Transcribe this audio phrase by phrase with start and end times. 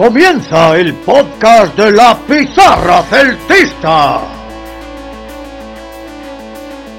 [0.00, 4.22] Comienza el podcast de la Pizarra Celtista.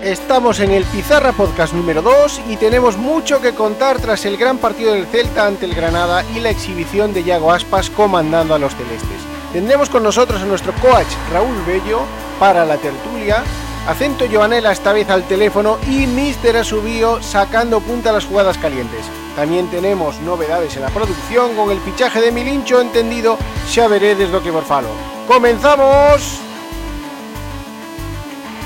[0.03, 4.59] Estamos en el Pizarra Podcast número 2 y tenemos mucho que contar tras el gran
[4.59, 8.75] partido del Celta ante el Granada y la exhibición de Yago Aspas comandando a los
[8.75, 9.17] celestes.
[9.51, 12.01] Tendremos con nosotros a nuestro coach Raúl Bello
[12.39, 13.43] para la tertulia,
[13.87, 19.07] Acento Joanela esta vez al teléfono y Mister Asubío sacando punta a las jugadas calientes.
[19.35, 24.43] También tenemos novedades en la producción con el fichaje de Milincho, entendido, xa veredes do
[24.43, 24.89] que vos falo.
[25.27, 26.39] ¡Comenzamos!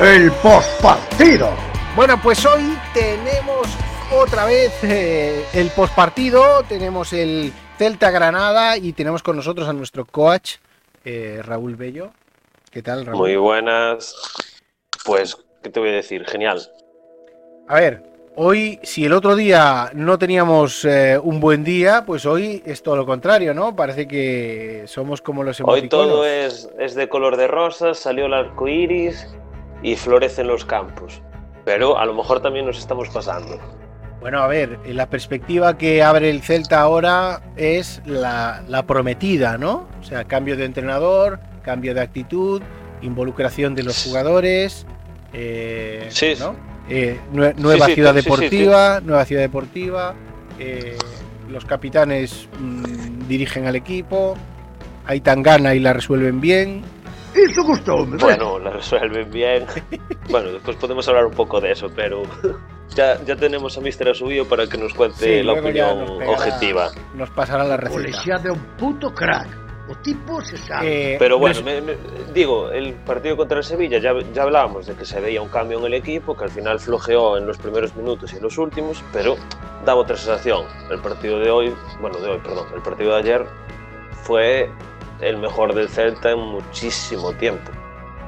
[0.00, 1.50] El postpartido.
[1.96, 3.66] Bueno, pues hoy tenemos
[4.14, 10.04] otra vez eh, el postpartido, tenemos el Celta Granada y tenemos con nosotros a nuestro
[10.04, 10.58] coach
[11.04, 12.12] eh, Raúl Bello.
[12.70, 13.18] ¿Qué tal, Raúl?
[13.18, 14.14] Muy buenas.
[15.04, 16.24] Pues, ¿qué te voy a decir?
[16.26, 16.62] Genial.
[17.66, 18.04] A ver,
[18.36, 22.94] hoy, si el otro día no teníamos eh, un buen día, pues hoy es todo
[22.94, 23.74] lo contrario, ¿no?
[23.74, 26.08] Parece que somos como los Hoy emoticonos.
[26.08, 29.26] todo es, es de color de rosas, salió el arco iris
[29.82, 31.22] y florecen los campos.
[31.64, 33.58] Pero a lo mejor también nos estamos pasando.
[34.20, 39.86] Bueno, a ver, la perspectiva que abre el Celta ahora es la, la prometida, ¿no?
[40.00, 42.60] O sea, cambio de entrenador, cambio de actitud,
[43.02, 44.86] involucración de los jugadores,
[45.32, 46.34] eh, Sí.
[46.38, 46.56] ¿no?
[46.88, 50.14] Eh, nue- nueva sí, ciudad sí, deportiva, nueva ciudad deportiva,
[50.58, 50.96] eh,
[51.48, 54.36] los capitanes mm, dirigen al equipo,
[55.06, 56.82] hay tangana y la resuelven bien.
[57.34, 59.66] Iso gustoume, Bueno, la resuelven bien.
[60.30, 62.22] Bueno, después podemos hablar un poco de eso, pero
[62.94, 64.10] ya, ya tenemos a Mr.
[64.10, 66.90] Asubio para que nos cuente Sí, la opinión nos pegará- objetiva.
[67.14, 68.00] Nos pasará la receta.
[68.02, 69.48] Lexía é un puto crack.
[69.90, 71.14] O tipo se sabe.
[71.14, 71.96] Eh, Pero bueno, me- me-
[72.34, 75.78] digo, el partido contra el Sevilla ya, ya hablábamos de que se veía un cambio
[75.78, 79.02] en el equipo, que al final flojeó en los primeros minutos y en los últimos,
[79.14, 79.36] pero
[79.86, 80.66] daba otra sensación.
[80.90, 83.46] El partido de hoy, bueno, de hoy, perdón, el partido de ayer
[84.24, 84.68] fue
[85.20, 87.70] el mejor del Celta en muchísimo tiempo.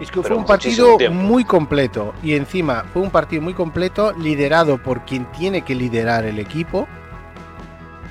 [0.00, 4.78] Es que fue un partido muy completo y encima fue un partido muy completo liderado
[4.78, 6.88] por quien tiene que liderar el equipo.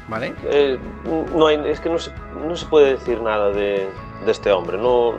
[0.08, 0.34] ¿Vale?
[0.44, 0.80] Eh,
[1.36, 2.12] no hay, es que no se,
[2.48, 3.90] no se puede decir nada de,
[4.26, 5.14] de este hombre, no,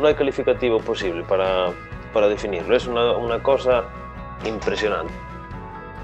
[0.00, 1.70] no hay calificativo posible para,
[2.12, 3.84] para definirlo, es una, una cosa
[4.44, 5.12] impresionante.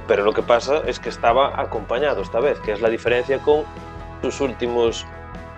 [0.07, 3.65] Pero lo que pasa es que estaba acompañado esta vez, que es la diferencia con
[4.23, 5.05] sus últimos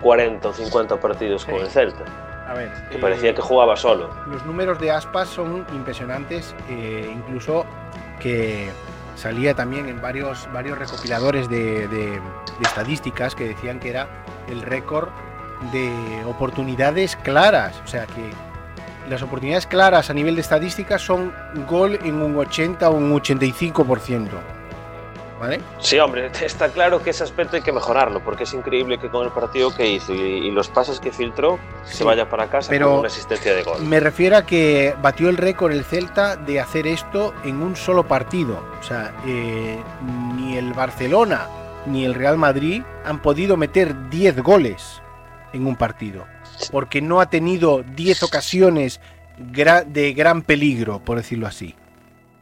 [0.01, 2.03] 40 o 50 partidos con el Celta,
[2.47, 2.71] A ver.
[2.89, 4.09] que eh, parecía que jugaba solo.
[4.27, 7.65] Los números de Aspas son impresionantes, eh, incluso
[8.19, 8.69] que
[9.15, 12.21] salía también en varios, varios recopiladores de, de- de
[12.63, 14.07] estadísticas que decían que era
[14.49, 15.09] el récord
[15.71, 15.91] de
[16.25, 17.79] oportunidades claras.
[17.83, 18.31] O sea que
[19.09, 21.33] las oportunidades claras a nivel de estadísticas son
[21.67, 24.27] gol en un 80 o un 85%.
[25.41, 25.59] ¿Vale?
[25.79, 29.25] Sí, hombre, está claro que ese aspecto hay que mejorarlo, porque es increíble que con
[29.25, 32.69] el partido que hizo y, y los pases que filtró Sí, se vaya para casa
[32.69, 33.81] pero con una asistencia de gol.
[33.81, 38.07] Me refiero a que batió el récord el Celta de hacer esto en un solo
[38.07, 38.63] partido.
[38.79, 39.79] O sea, eh,
[40.35, 41.47] ni el Barcelona
[41.87, 45.01] ni el Real Madrid han podido meter 10 goles
[45.53, 46.27] en un partido.
[46.71, 49.01] Porque no ha tenido 10 ocasiones
[49.37, 51.75] de gran peligro, por decirlo así.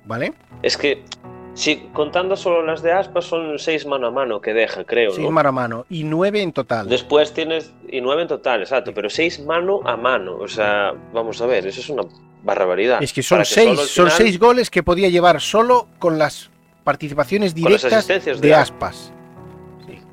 [0.06, 0.34] ¿Vale?
[0.62, 1.06] Es que,
[1.54, 5.26] si contando solo las de Aspas, son seis mano a mano que deja, creo, Seis
[5.26, 5.32] ¿no?
[5.32, 5.86] mano a mano.
[5.90, 6.88] Y 9 en total.
[6.88, 10.38] Después tienes, y nueve en total, exacto, pero seis mano a mano.
[10.38, 12.04] O sea, vamos a ver, eso es una
[12.44, 13.02] barbaridad.
[13.04, 16.18] Es que son Para solo 6 al son seis goles que podía llevar solo con
[16.18, 16.50] las
[16.84, 19.12] participaciones las directas de Aspas.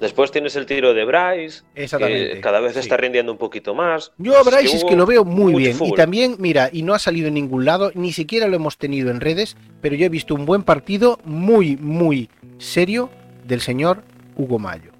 [0.00, 2.34] Después tienes el tiro de Bryce, Exactamente.
[2.34, 2.80] que cada vez sí.
[2.80, 4.12] está rindiendo un poquito más.
[4.18, 5.76] Yo a Bryce es que lo veo muy bien.
[5.82, 9.10] Y también, mira, y no ha salido en ningún lado, ni siquiera lo hemos tenido
[9.10, 12.28] en redes, pero yo he visto un buen partido muy, muy
[12.58, 13.08] serio
[13.46, 14.02] del señor
[14.36, 14.92] Hugo Mayo.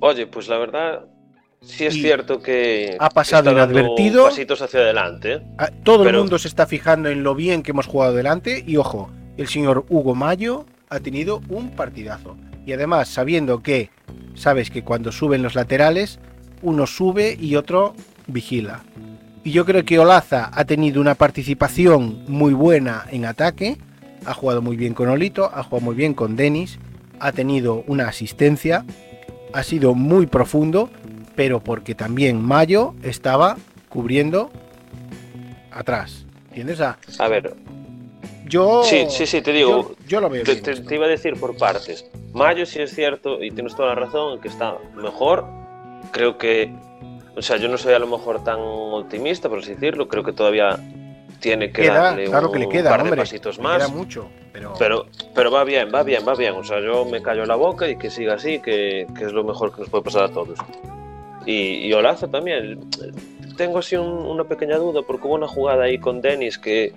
[0.00, 1.06] Oye, pues la verdad,
[1.62, 4.24] sí es Y cierto que ha pasado está dando inadvertido.
[4.26, 5.42] pasitos hacia adelante.
[5.58, 8.76] Ah, Todo el mundo se está fijando en lo bien que hemos jugado delante y
[8.76, 12.36] ojo, el señor Hugo Mayo ha tenido un partidazo.
[12.66, 13.90] Y además, sabiendo que,
[14.34, 16.18] sabes que cuando suben los laterales,
[16.62, 17.94] uno sube y otro
[18.26, 18.82] vigila.
[19.42, 23.76] Y yo creo que Olaza ha tenido una participación muy buena en ataque,
[24.24, 26.78] ha jugado muy bien con Olito, ha jugado muy bien con Denis,
[27.20, 28.86] ha tenido una asistencia,
[29.52, 30.88] ha sido muy profundo,
[31.36, 33.56] pero porque también Mayo estaba
[33.90, 34.50] cubriendo
[35.70, 36.24] atrás.
[36.48, 36.80] ¿Entiendes?
[36.80, 37.54] A, A ver,
[38.54, 38.82] yo.
[38.84, 39.90] Sí, sí, sí, te digo.
[39.90, 40.44] Yo, yo lo veo.
[40.44, 42.08] te, bien te- te iba a decir por partes.
[42.32, 45.44] Mayo sí es cierto, y tienes toda la razón, que está mejor.
[46.12, 46.72] Creo que,
[47.36, 50.08] o sea, yo no soy a lo mejor tan optimista, por así decirlo.
[50.08, 50.78] Creo que todavía
[51.40, 53.16] tiene que Queda, darle claro un que le queda, par hombre.
[53.16, 53.76] de pasitos más.
[53.78, 54.28] Queda mucho.
[54.52, 56.54] Pero, Pero, pero va bien, va bien, va bien.
[56.54, 59.42] O sea, yo me callo la boca y que siga así, que, que es lo
[59.44, 60.58] mejor que nos puede pasar a todos.
[61.44, 62.80] Y, y Olaza también.
[63.56, 66.92] Tengo así un- una pequeña duda, porque hubo una jugada ahí con Denis que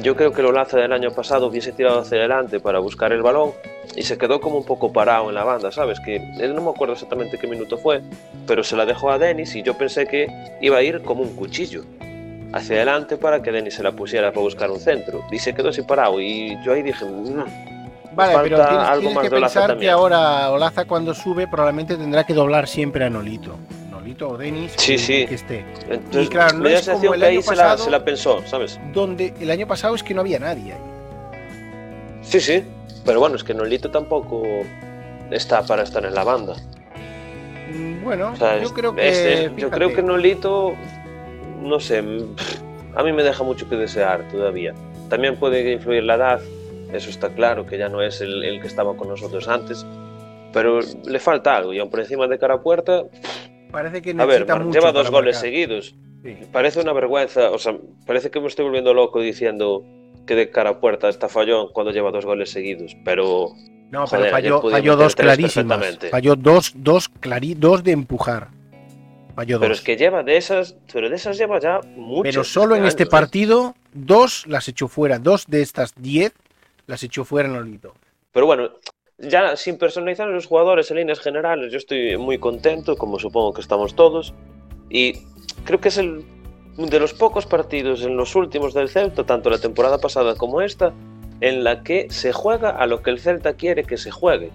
[0.00, 3.22] yo creo que el Olaza del año pasado hubiese tirado hacia adelante para buscar el
[3.22, 3.50] balón
[3.94, 6.00] y se quedó como un poco parado en la banda, ¿sabes?
[6.00, 8.00] Que él no me acuerdo exactamente qué minuto fue,
[8.46, 10.28] pero se la dejó a Denis y yo pensé que
[10.60, 11.84] iba a ir como un cuchillo
[12.52, 15.22] hacia adelante para que Denis se la pusiera para buscar un centro.
[15.30, 17.44] Y se quedó así parado y yo ahí dije, "Mm,
[18.14, 21.14] Vale, falta pero tienes, algo tienes más que de Olaza pensar que ahora Olaza cuando
[21.14, 23.56] sube probablemente tendrá que doblar siempre a Nolito.
[24.20, 25.26] O Denis, Sí, sí.
[25.26, 25.64] que esté.
[25.88, 27.84] Entonces, Y claro, no es como el que ahí año se la, pasado.
[27.84, 28.78] se la pensó, ¿sabes?
[28.92, 30.80] Donde el año pasado es que no había nadie ahí.
[32.22, 32.62] Sí, sí.
[33.04, 34.42] Pero bueno, es que Nolito tampoco
[35.30, 36.54] está para estar en la banda.
[37.72, 39.08] Mm, Bueno, O sea, yo es- creo que.
[39.08, 40.74] este- yo fíjate, creo que Nolito,
[41.60, 44.74] no sé, a mí me deja mucho que desear todavía.
[45.08, 46.40] También puede influir la edad,
[46.92, 49.84] eso está claro, que ya no es el, el que estaba con nosotros antes.
[50.52, 53.04] Pero le falta algo, y aún por encima de cara a puerta,
[53.72, 55.50] Parece que a ver, mucho lleva dos goles marcar.
[55.50, 55.94] seguidos.
[56.22, 56.36] Sí.
[56.52, 57.76] Parece una vergüenza, o sea,
[58.06, 59.84] parece que me estoy volviendo loco diciendo
[60.26, 63.48] que de cara a puerta está fallón cuando lleva dos goles seguidos, pero
[63.90, 65.98] No, Joder, pero falló, falló dos clarísimas.
[66.10, 68.48] Falló dos, dos, clarí, dos de empujar.
[69.34, 69.78] Falló Pero dos.
[69.78, 72.22] es que lleva de esas, pero de esas lleva ya muchas.
[72.22, 75.18] Pero solo en este partido, dos las echó fuera.
[75.18, 76.32] Dos de estas diez
[76.86, 77.94] las echó fuera Nolito.
[78.32, 78.70] Pero bueno,
[79.18, 83.52] ya sin personalizar a los jugadores en líneas generales, yo estoy muy contento, como supongo
[83.52, 84.34] que estamos todos.
[84.90, 85.14] Y
[85.64, 86.24] creo que es el
[86.76, 90.92] de los pocos partidos en los últimos del Celta, tanto la temporada pasada como esta,
[91.40, 94.50] en la que se juega a lo que el Celta quiere que se juegue.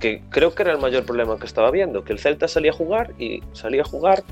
[0.00, 2.74] Que creo que era el mayor problema que estaba viendo, que el Celta salía a
[2.74, 4.24] jugar y salía a jugar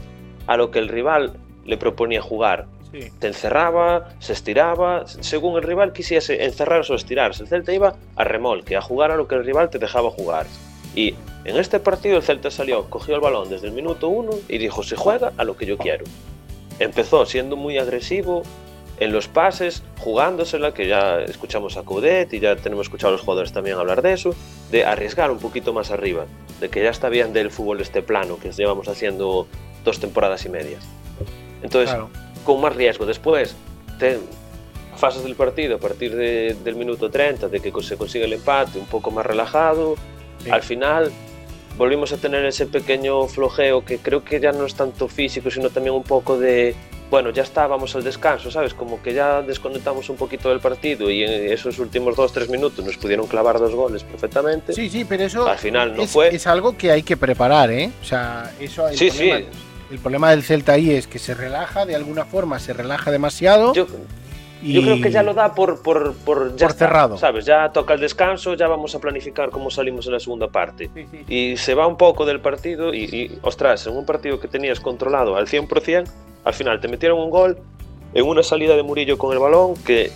[0.47, 1.35] a lo que el rival
[1.65, 2.67] le proponía jugar.
[2.92, 7.42] Te encerraba, se estiraba, según el rival quisiese encerrarse o estirarse.
[7.42, 10.46] El Celta iba a remolque, a jugar a lo que el rival te dejaba jugar.
[10.94, 11.14] Y
[11.44, 14.82] en este partido el Celta salió, cogió el balón desde el minuto uno y dijo,
[14.82, 16.04] se juega a lo que yo quiero.
[16.81, 18.42] Empezó siendo muy agresivo
[18.98, 23.22] en los pases, jugándosela, que ya escuchamos a Coudet y ya tenemos escuchado a los
[23.22, 24.34] jugadores también hablar de eso,
[24.70, 26.26] de arriesgar un poquito más arriba,
[26.60, 29.46] de que ya está bien del fútbol este plano que llevamos haciendo
[29.84, 30.78] dos temporadas y media.
[31.62, 32.10] Entonces, Claro.
[32.44, 33.06] Con más riesgo.
[33.06, 33.54] Después,
[33.98, 34.19] te,
[34.96, 38.78] fases del partido a partir de- del minuto 30, de que se consigue el empate,
[38.78, 39.94] un poco más relajado.
[40.44, 40.50] Sí.
[40.50, 41.10] Al final,
[41.78, 45.70] volvimos a tener ese pequeño flojeo que creo que ya no es tanto físico, sino
[45.70, 46.75] también un poco de,
[47.10, 48.75] bueno, ya está, vamos al descanso, ¿sabes?
[48.75, 52.84] Como que ya desconectamos un poquito del partido y en esos últimos dos, tres minutos
[52.84, 54.72] nos pudieron clavar dos goles perfectamente.
[54.75, 56.34] Sí, sí, pero eso Al final no es, fue.
[56.34, 57.90] es algo que hay que preparar, ¿eh?
[58.02, 59.31] O sea, eso el Sí, sí.
[59.90, 63.72] El problema del Celta ahí es que se relaja, de alguna forma se relaja demasiado.
[63.75, 63.87] Yo,
[64.62, 64.75] y...
[64.75, 67.16] Yo creo que ya lo da por, por, por, ya Por está, cerrado.
[67.16, 67.44] ¿Sabes?
[67.46, 70.90] Ya toca el descanso, ya vamos a planificar cómo salimos en la segunda parte.
[70.94, 71.25] Sí, sí.
[71.28, 74.78] Y se va un poco del partido y, y, ostras, en un partido que tenías
[74.78, 76.04] controlado al 100%,
[76.44, 77.58] al final te metieron un gol
[78.14, 80.11] en una salida de Murillo con el balón que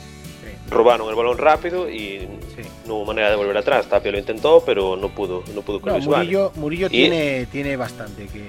[0.71, 2.63] robaron el balón rápido y Sí.
[2.87, 3.87] no hubo manera de volver atrás.
[3.89, 5.99] Tapia lo intentó, pero no pudo, no pudo con No.
[5.99, 8.45] Murillo, Murillo Y- tiene, tiene bastante que,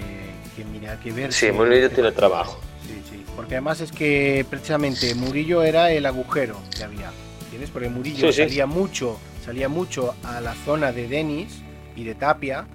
[0.56, 1.34] que mira, que ver.
[1.34, 2.60] Sí, Murillo tiene trabajo.
[2.86, 3.26] Sí, sí.
[3.36, 7.12] Porque además es que precisamente Murillo era el agujero que había.
[7.44, 7.70] ¿Entiendes?
[7.72, 8.42] Porque Murillo Sí, sí.
[8.44, 11.62] salía mucho, salía mucho a la zona de Denis
[11.96, 12.66] y de Tapia.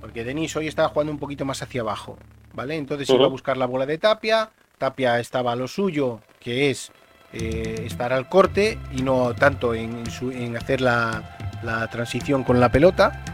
[0.00, 2.18] Porque Denis hoy estaba jugando un poquito más hacia abajo.
[2.52, 2.76] ¿Vale?
[2.76, 4.50] Entonces iba a buscar la bola de Tapia.
[4.78, 6.92] Tapia estaba a lo suyo, que es
[7.32, 12.44] eh, estar al corte y no tanto en, en su- en hacer la, la transición
[12.44, 13.24] con la pelota.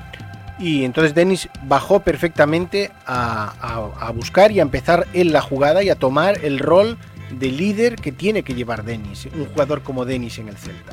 [0.60, 5.82] Y entonces Denis bajó perfectamente a, a- a buscar y a empezar él la jugada
[5.82, 6.98] y a tomar el rol
[7.30, 10.92] de líder que tiene que llevar Denis, un jugador como Denis en el Celta.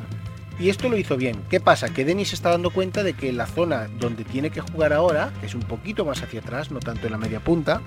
[0.58, 1.36] Y esto lo hizo bien.
[1.50, 1.88] ¿Qué pasa?
[1.90, 5.46] Que Denis está dando cuenta de que la zona donde tiene que jugar ahora, que
[5.46, 7.80] es un poquito más hacia atrás, no tanto en la media punta,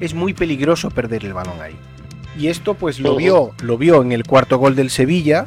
[0.00, 1.76] es muy peligroso perder el balón ahí.
[2.38, 5.46] Y esto pues lo vio, lo vio en el cuarto gol del Sevilla,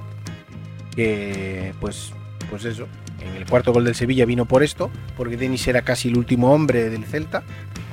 [0.95, 2.11] que pues,
[2.49, 2.87] pues eso,
[3.21, 6.51] en el cuarto gol del Sevilla vino por esto, porque Denis era casi el último
[6.51, 7.43] hombre del Celta,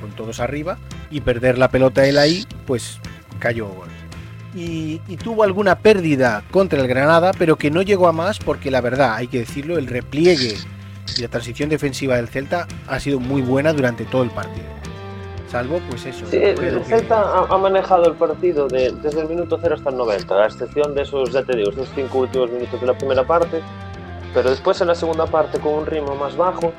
[0.01, 0.77] con todos arriba,
[1.11, 2.99] y perder la pelota él ahí, pues
[3.39, 3.89] cayó gol.
[4.55, 8.71] Y, y tuvo alguna pérdida contra el Granada, pero que no llegó a más porque
[8.71, 10.57] la verdad, hay que decirlo, el repliegue
[11.17, 14.65] y la transición defensiva del Celta ha sido muy buena durante todo el partido.
[15.49, 16.27] Salvo, pues eso.
[16.29, 20.35] Sí, el Celta ha, manejado el partido de, desde el minuto 0 hasta el 90,
[20.35, 23.61] a excepción de esos, ya te digo, esos cinco últimos minutos de la primera parte,
[24.33, 26.73] pero después en la segunda parte con un ritmo más bajo,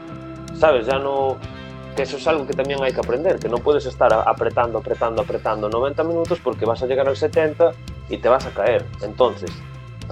[0.58, 0.86] ¿sabes?
[0.86, 1.36] Ya no...
[1.96, 5.22] Que eso es algo que también hay que aprender, que no puedes estar apretando, apretando,
[5.22, 7.72] apretando 90 minutos porque vas a llegar al 70
[8.08, 8.86] y te vas a caer.
[9.02, 9.50] Entonces,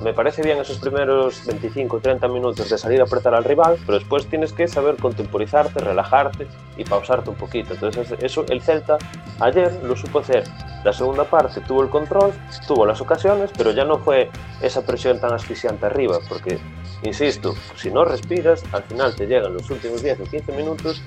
[0.03, 3.99] me parece bien esos primeros 25 30 minutos de salir a apretar al rival, pero
[3.99, 7.75] después tienes que saber contemporizarte, relajarte y pausarte un poquito.
[7.75, 8.99] Entonces, eso el Celta
[9.41, 10.45] ayer lo supo hacer.
[10.85, 12.33] La segunda parte tuvo el control,
[12.67, 14.31] tuvo las ocasiones, pero ya no fue
[14.63, 16.59] esa presión tan asfixiante arriba, porque,
[17.03, 21.03] Insisto, si no respiras, al final te llegan los últimos 10 o 15 minutos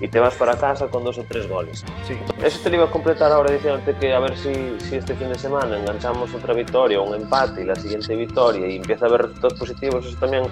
[0.00, 1.84] y te vas para casa con dos o tres goles.
[2.06, 2.16] Sí.
[2.42, 5.28] Eso te lo iba a completar ahora diciéndote que a ver si, si este fin
[5.28, 9.22] de semana enganchamos otra victoria, un empate y la siguiente victoria y empieza a haber
[9.22, 10.44] resultados positivos, eso también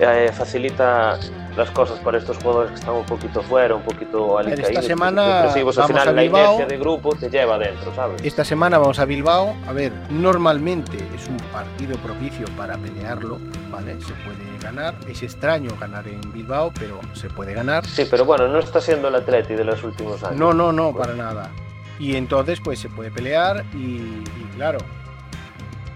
[0.00, 1.18] eh, facilita
[1.56, 4.70] las cosas para estos jugadores que están un poquito fuera, un poquito alicaídos.
[4.70, 8.22] Esta semana vamos al final a la inercia de grupo te lleva adentro, ¿sabes?
[8.24, 9.54] Esta semana vamos a Bilbao.
[9.66, 13.38] A ver, normalmente es un partido propicio para pelearlo,
[13.70, 14.00] ¿vale?
[14.00, 14.94] Se puede ganar.
[15.08, 17.86] Es extraño ganar en Bilbao, pero se puede ganar.
[17.86, 20.38] Sí, pero bueno, no está siendo el Atleti de los últimos años.
[20.38, 21.50] No, no, no, para nada.
[21.98, 24.78] Y entonces, pues se puede pelear y, y claro,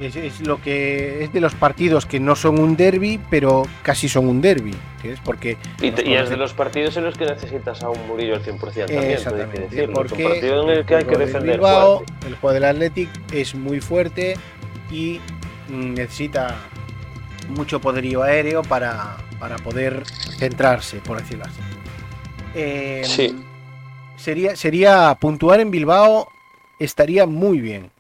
[0.01, 4.29] es, lo que es de los partidos que no son un derby, pero casi son
[4.29, 4.75] un derby.
[5.03, 8.43] es porque y, es de los partidos en los que necesitas a un Murillo al
[8.43, 9.95] 100% también, Exactamente, hay que decirlo.
[9.95, 11.57] Porque es un partido en el que hay que defender.
[11.57, 14.37] Bilbao, el juego del Athletic es muy fuerte
[14.91, 15.21] y
[15.69, 16.57] mm, necesita
[17.49, 20.05] mucho poderío aéreo para, para poder
[20.39, 21.61] centrarse, por decirlo así.
[22.55, 23.37] Eh, sí.
[24.17, 26.29] Sería, sería puntuar en Bilbao,
[26.79, 27.91] estaría muy bien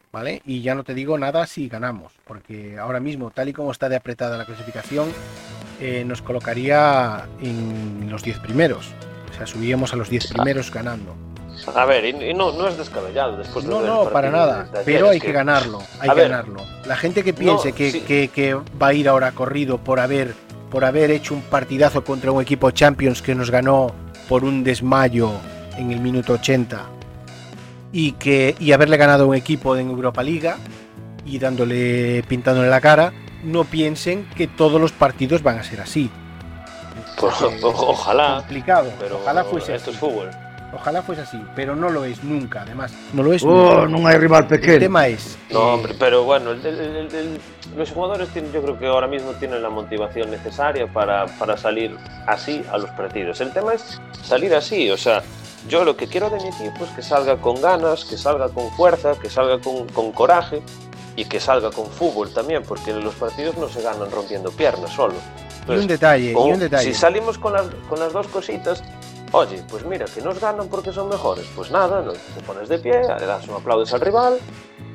[0.44, 3.88] y ya no te digo nada si ganamos, porque ahora mismo, tal y como está
[3.88, 5.08] de apretada la clasificación,
[5.80, 8.88] eh, nos colocaría en los 10 primeros.
[9.30, 11.14] O sea, subíamos a los 10 primeros ganando.
[11.74, 14.68] A ver, y, no, no, es descabellado después No, no, para nada.
[14.84, 15.80] pero hay que, ganarlo.
[16.00, 16.62] Hay que ganarlo.
[16.86, 20.34] La gente que piense que, que, va a ir ahora corrido por haber,
[20.70, 23.94] por haber hecho un partidazo contra un equipo Champions que nos ganó
[24.28, 25.30] por un desmayo
[25.76, 26.95] en el minuto 80
[27.96, 30.58] y, que, y haberle ganado un equipo en Europa Liga
[31.24, 36.10] y dándole, pintándole la cara, no piensen que todos los partidos van a ser así.
[37.18, 38.36] Pues, ojalá.
[38.40, 38.92] Complicado.
[39.00, 40.28] Pero ojalá fuese esto es fútbol.
[40.74, 42.92] Ojalá fuese así, pero no lo es nunca, además.
[43.14, 44.74] No lo es oh, No hay rival pequeño.
[44.74, 45.38] El tema es.
[45.50, 46.50] No, hombre, pero bueno,
[47.78, 51.96] los jugadores tienen, yo creo que ahora mismo tienen la motivación necesaria para, para salir
[52.26, 53.40] así a los partidos.
[53.40, 55.22] El tema es salir así, o sea,
[55.68, 58.70] yo lo que quiero de mi equipo es que salga con ganas, que salga con
[58.72, 60.62] fuerza, que salga con, con coraje
[61.16, 65.14] y que salga con fútbol también, porque los partidos no se ganan rompiendo piernas solo.
[65.68, 66.84] y un detalle, y un detalle.
[66.84, 68.82] Si salimos con las, con las dos cositas,
[69.32, 73.00] oye, pues mira, que nos ganan porque son mejores, pues nada, te pones de pie,
[73.18, 74.38] le das un aplaudes al rival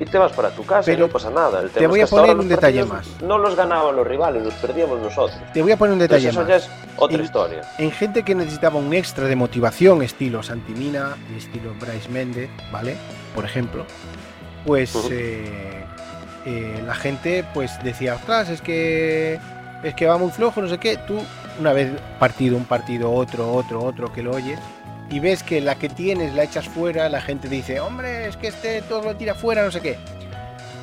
[0.01, 1.61] y te vas para tu casa Pero y no pasa nada.
[1.67, 3.07] te voy a poner un detalle más.
[3.21, 5.39] No los ganaban los rivales, los perdíamos nosotros.
[5.53, 6.67] Te voy a poner un detalle eso ya es
[6.97, 7.61] otra historia.
[7.77, 12.97] En gente que necesitaba un extra de motivación, estilo Santimina, estilo Bryce Méndez, ¿vale?
[13.35, 13.85] Por ejemplo,
[14.65, 15.85] pues eh,
[16.47, 19.39] eh, la gente pues decía, ostras, es que
[19.83, 20.97] es que va muy flojo, no sé qué.
[20.97, 21.19] Tú,
[21.59, 24.59] una vez partido, un partido, otro, otro, otro, que lo oyes,
[25.11, 28.47] y ves que la que tienes la echas fuera, la gente dice, hombre, es que
[28.47, 29.97] este todo lo tira fuera, no sé qué.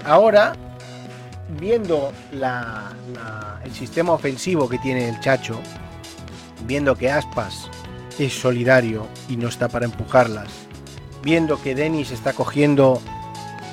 [0.05, 0.53] Ahora,
[1.59, 2.13] viendo
[3.65, 5.59] el sistema ofensivo que tiene el Chacho,
[6.67, 7.71] viendo que Aspas
[8.19, 10.49] es solidario y no está para empujarlas,
[11.23, 13.01] viendo que Denis está cogiendo,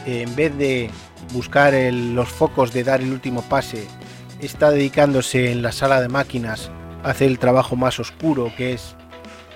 [0.05, 0.89] eh, en vez de
[1.33, 3.87] buscar los focos de dar el último pase,
[4.39, 6.71] está dedicándose en la sala de máquinas
[7.03, 8.95] a hacer el trabajo más oscuro, que es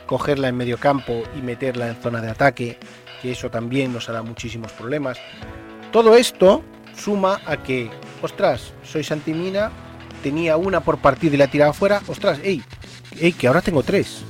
[0.10, 2.80] cogerla en medio campo y meterla en zona de ataque,
[3.22, 5.20] que eso también nos hará muchísimos problemas.
[5.92, 6.64] Todo esto
[6.98, 9.70] suma a que, ostras, soy Santimina,
[10.24, 12.64] tenía una por partido y la tiraba fuera, ostras, ey,
[13.20, 14.24] ey, que ahora tengo tres.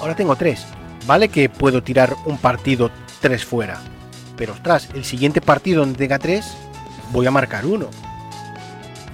[0.00, 0.66] Ahora tengo tres.
[1.06, 3.78] Vale que puedo tirar un partido tres fuera.
[4.34, 6.56] Pero ostras, el siguiente partido donde tenga tres,
[7.12, 7.90] voy a marcar uno.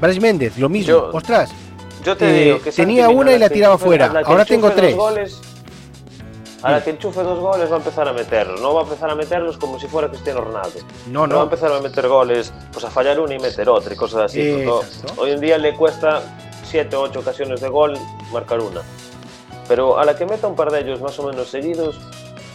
[0.01, 1.11] Bryce Méndez, lo mismo.
[1.13, 1.51] ostras,
[2.05, 4.23] yo te digo que tenía una y la tiraba fuera.
[4.25, 4.95] Ahora tengo tres.
[6.63, 8.61] Ahora que enchufe dos goles va a empezar a meterlos.
[8.61, 10.79] No va a empezar a meterlos como si fuera Cristiano Ronaldo.
[11.09, 11.37] No, no.
[11.37, 14.23] va a empezar a meter goles, pues a fallar una y meter otra y cosas
[14.27, 14.65] así.
[15.17, 16.23] hoy en día le cuesta
[16.65, 17.95] 7 o 8 ocasiones de gol
[18.33, 18.83] marcar una.
[19.69, 21.99] Pero a la que meta un par de ellos más o menos seguidos,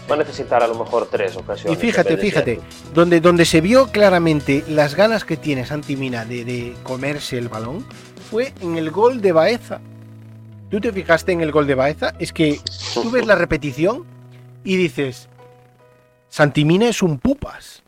[0.09, 1.77] va a necesitar a lo mejor tres ocasiones.
[1.77, 2.61] Y fíjate, fíjate,
[2.93, 7.85] donde, donde se vio claramente las ganas que tiene Santimina de, de comerse el balón
[8.29, 9.81] fue en el gol de Baeza
[10.69, 12.59] tú te fijaste en el gol de Baeza, es que
[12.93, 14.05] tú ves la repetición
[14.63, 15.29] y dices,
[16.29, 17.83] Santimina es un pupas.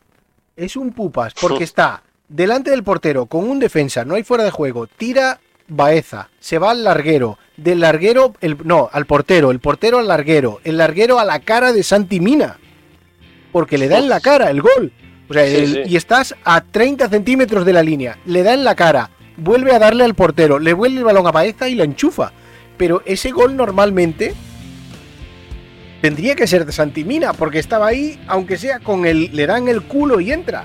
[0.56, 4.50] Es un pupas porque está delante del portero con un defensa, no hay fuera de
[4.50, 9.98] juego, tira Baeza, se va al larguero, del larguero, el, no, al portero, el portero
[9.98, 12.58] al larguero, el larguero a la cara de Santimina,
[13.52, 14.92] porque le da en la cara el gol.
[15.28, 19.10] O sea, y estás a 30 centímetros de la línea, le da en la cara,
[19.36, 22.32] vuelve a darle al portero, le vuelve el balón a Baeza y la enchufa.
[22.80, 24.32] Pero ese gol normalmente
[26.00, 29.82] tendría que ser de Santimina, porque estaba ahí, aunque sea con el, le dan el
[29.82, 30.64] culo y entra.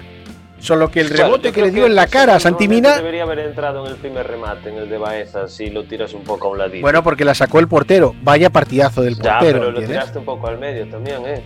[0.57, 2.95] Solo que el rebote que le dio en la cara a Santimina.
[2.95, 6.23] Debería haber entrado en el primer remate, en el de Baeza, si lo tiras un
[6.23, 6.83] poco a un ladito.
[6.83, 8.15] Bueno, porque la sacó el portero.
[8.21, 9.41] Vaya partidazo del portero.
[9.41, 11.43] Ya, pero lo tiraste un poco al medio también, ¿eh?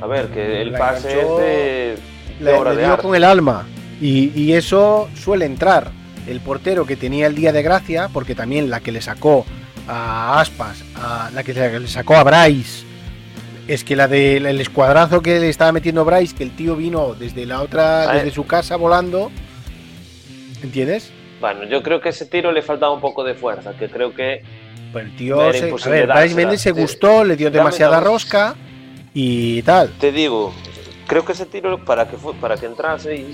[0.00, 1.98] A ver, que el pase es de.
[2.38, 3.66] le, dio con el alma.
[4.00, 5.90] Y, eso suele entrar.
[6.28, 9.44] El portero que tenía el día de gracia, porque también la que le sacó
[9.88, 12.86] a Aspas, a la que le sacó a Bryce
[13.68, 17.46] es que la del escuadrazo que le estaba metiendo Bryce, que el tío vino desde
[17.46, 19.30] la otra, desde su casa volando.
[20.62, 21.12] ¿Entiendes?
[21.40, 24.42] Bueno, yo creo que ese tiro le faltaba un poco de fuerza, que creo que.
[24.92, 25.52] Pues el tío.
[25.52, 28.54] Se, a ver, Bryce Méndez se gustó, le dio demasiada rosca
[29.12, 29.90] y tal.
[29.98, 30.54] Te digo,
[31.06, 33.26] creo que ese tiro para que, para que entrase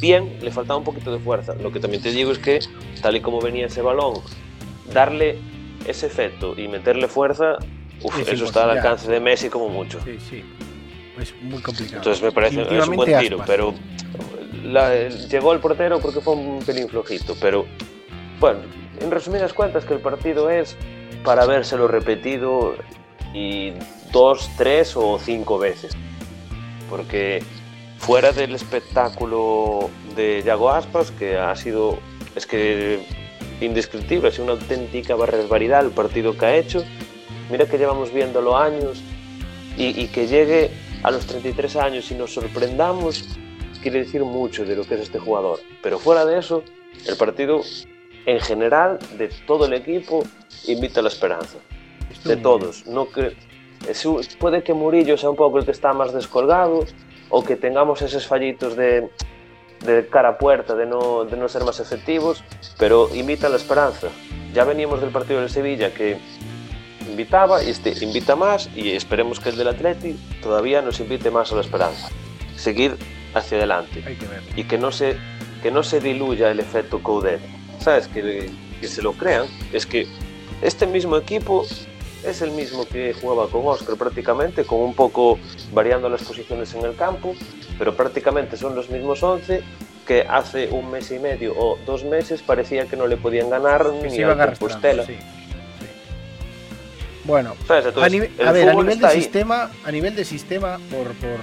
[0.00, 1.54] bien le faltaba un poquito de fuerza.
[1.54, 2.58] Lo que también te digo es que,
[3.00, 4.14] tal y como venía ese balón,
[4.92, 5.38] darle
[5.86, 7.58] ese efecto y meterle fuerza
[8.26, 10.00] eso está al alcance de Messi como mucho.
[10.04, 10.44] Sí, sí.
[11.20, 11.98] Es muy complicado.
[11.98, 13.74] Entonces me parece es un buen tiro, pero
[15.28, 17.36] llegó el portero porque fue un pelín flojito.
[17.40, 17.66] Pero
[18.38, 18.60] bueno,
[19.00, 20.76] en resumidas cuentas, que el partido es
[21.24, 22.74] para vérselo repetido
[23.34, 23.72] y
[24.12, 25.94] dos, tres o cinco veces.
[26.88, 27.42] Porque
[27.98, 31.98] fuera del espectáculo de Yago Aspas, que ha sido,
[32.34, 33.04] es que
[33.60, 36.84] indescriptible, sido una auténtica barbaridad el partido que ha hecho
[37.50, 39.02] Mira que llevamos viéndolo años
[39.76, 40.70] y, que llegue
[41.02, 43.24] a los 33 años y nos sorprendamos
[43.82, 45.58] quiere decir mucho de lo que es este jugador.
[45.82, 46.62] Pero fuera de eso,
[47.06, 47.62] el partido
[48.26, 50.22] en general, de todo el equipo,
[50.66, 51.58] invita a la esperanza.
[52.24, 52.86] De todos.
[52.86, 53.34] No que,
[54.38, 56.84] puede que Murillo sea un poco el que está más descolgado
[57.30, 59.08] o que tengamos esos fallitos de,
[59.84, 62.44] de cara a puerta, de no, de no ser más efectivos,
[62.78, 64.08] pero invita a la esperanza.
[64.52, 66.18] Ya veníamos del partido del Sevilla que
[67.08, 71.56] invitaba, este invita más y esperemos que el del Atleti todavía nos invite más a
[71.56, 72.08] la esperanza.
[72.56, 72.96] Seguir
[73.34, 74.18] hacia adelante
[74.56, 75.16] y que no se
[75.62, 77.40] que no se diluya el efecto Coudet.
[77.80, 78.08] ¿Sabes?
[78.08, 79.46] Que, que se lo crean.
[79.72, 80.06] Es que
[80.62, 81.64] este mismo equipo
[82.24, 85.38] es el mismo que jugaba con Oscar prácticamente, con un poco
[85.72, 87.34] variando las posiciones en el campo,
[87.80, 89.62] pero prácticamente son los mismos 11
[90.06, 93.90] que hace un mes y medio o dos meses parecía que no le podían ganar
[93.90, 95.06] ni a Compostela.
[97.24, 101.40] Bueno, a, nivel de sistema, a nivel de sistema, por, por,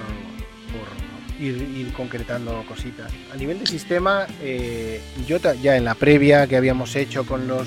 [1.40, 3.12] ir, concretando cositas.
[3.32, 7.66] A nivel de sistema, eh, yo ya en la previa que habíamos hecho con los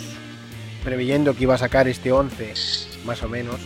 [0.86, 2.54] preveyendo que iba a sacar este 11,
[3.04, 3.60] más o menos,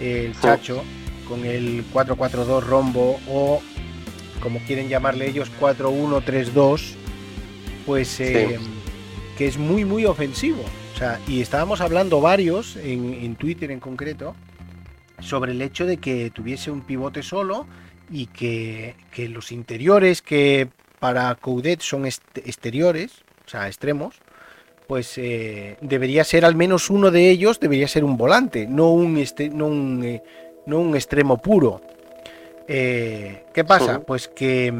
[0.00, 0.84] el Chacho,
[1.28, 3.60] con el 4-4-2 rombo o
[4.40, 6.94] como quieren llamarle ellos 4-1-3-2,
[7.84, 8.58] pues eh,
[9.36, 10.62] que es muy muy ofensivo.
[10.94, 14.34] O sea, y estábamos hablando varios, en, Twitter en concreto,
[15.20, 17.66] sobre el hecho de que tuviese un pivote solo
[18.10, 18.94] y que,
[19.28, 20.68] los interiores que
[20.98, 24.14] para Coudet son exteriores, o sea, extremos,
[24.86, 29.18] pues eh, debería ser al menos uno de ellos, debería ser un volante, no un,
[29.18, 30.22] este, no un, eh,
[30.64, 31.82] no un extremo puro.
[32.68, 34.00] Eh, ¿Qué pasa?
[34.00, 34.72] Pues que,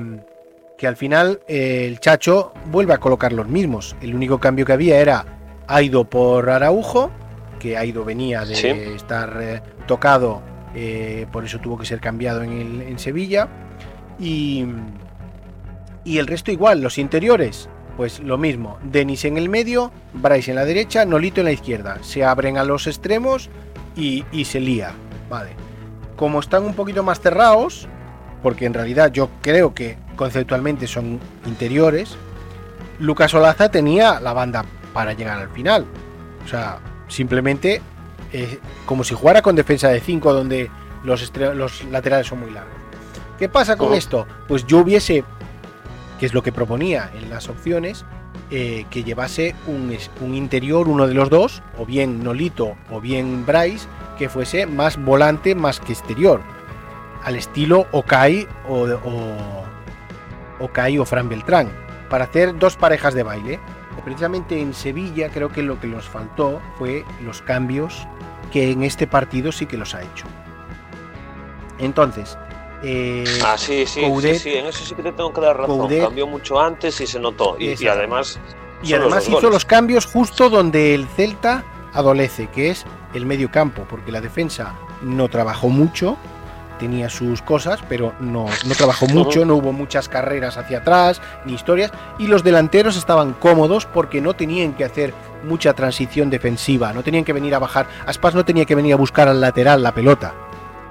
[0.76, 3.96] que al final el Chacho vuelve a colocar los mismos.
[4.00, 5.24] El único cambio que había era
[5.66, 7.10] ha ido por Araujo,
[7.58, 10.42] que ha ido venía de estar eh, tocado,
[10.74, 13.48] eh, por eso tuvo que ser cambiado en, Sevilla.
[14.18, 14.64] Y,
[16.04, 18.78] y el resto igual, los interiores, pues lo mismo.
[18.82, 21.98] Denis en el medio, Bryce en la derecha, Nolito en la izquierda.
[22.02, 23.50] Se abren a los extremos
[23.96, 24.92] y, y se lía.
[25.28, 25.65] Vale.
[26.16, 27.88] Como están un poquito más cerrados,
[28.42, 32.16] porque en realidad yo creo que conceptualmente son interiores,
[32.98, 35.84] Lucas Olaza tenía la banda para llegar al final.
[36.44, 37.82] O sea, simplemente
[38.32, 40.70] eh, como si jugara con defensa de 5 donde
[41.04, 42.74] los, los, laterales son muy largos.
[43.38, 43.94] ¿Qué pasa con oh.
[43.94, 44.26] esto?
[44.48, 45.24] Pues yo hubiese,
[46.18, 48.04] que es lo que proponía en las opciones,
[48.50, 53.44] eh, que llevase un, un, interior, uno de los dos, o bien Nolito o bien
[53.44, 56.40] Bryce, que fuese más volante más que exterior,
[57.24, 58.86] al estilo Okai o,
[60.60, 61.68] o, o Fran Beltrán,
[62.08, 63.60] para hacer dos parejas de baile.
[64.04, 68.06] Precisamente en Sevilla creo que lo que nos faltó fue los cambios
[68.52, 70.26] que en este partido sí que los ha hecho.
[71.78, 72.38] Entonces,
[72.82, 74.02] Eh, ah, sí, sí,
[74.38, 75.88] sí, en eso sí que te tengo que dar razón.
[75.88, 77.56] Cambió mucho antes y se notó.
[77.58, 78.38] Y, además.
[78.82, 82.84] Y además hizo los cambios justo donde el Celta adolece, que es
[83.14, 86.18] el medio campo, porque la defensa no trabajó mucho,
[86.78, 91.54] tenía sus cosas, pero no, no trabajó mucho, no hubo muchas carreras hacia atrás, ni
[91.54, 97.02] historias, y los delanteros estaban cómodos porque no tenían que hacer mucha transición defensiva, no
[97.02, 99.92] tenían que venir a bajar, Aspas no tenía que venir a buscar al lateral la
[99.92, 100.34] pelota.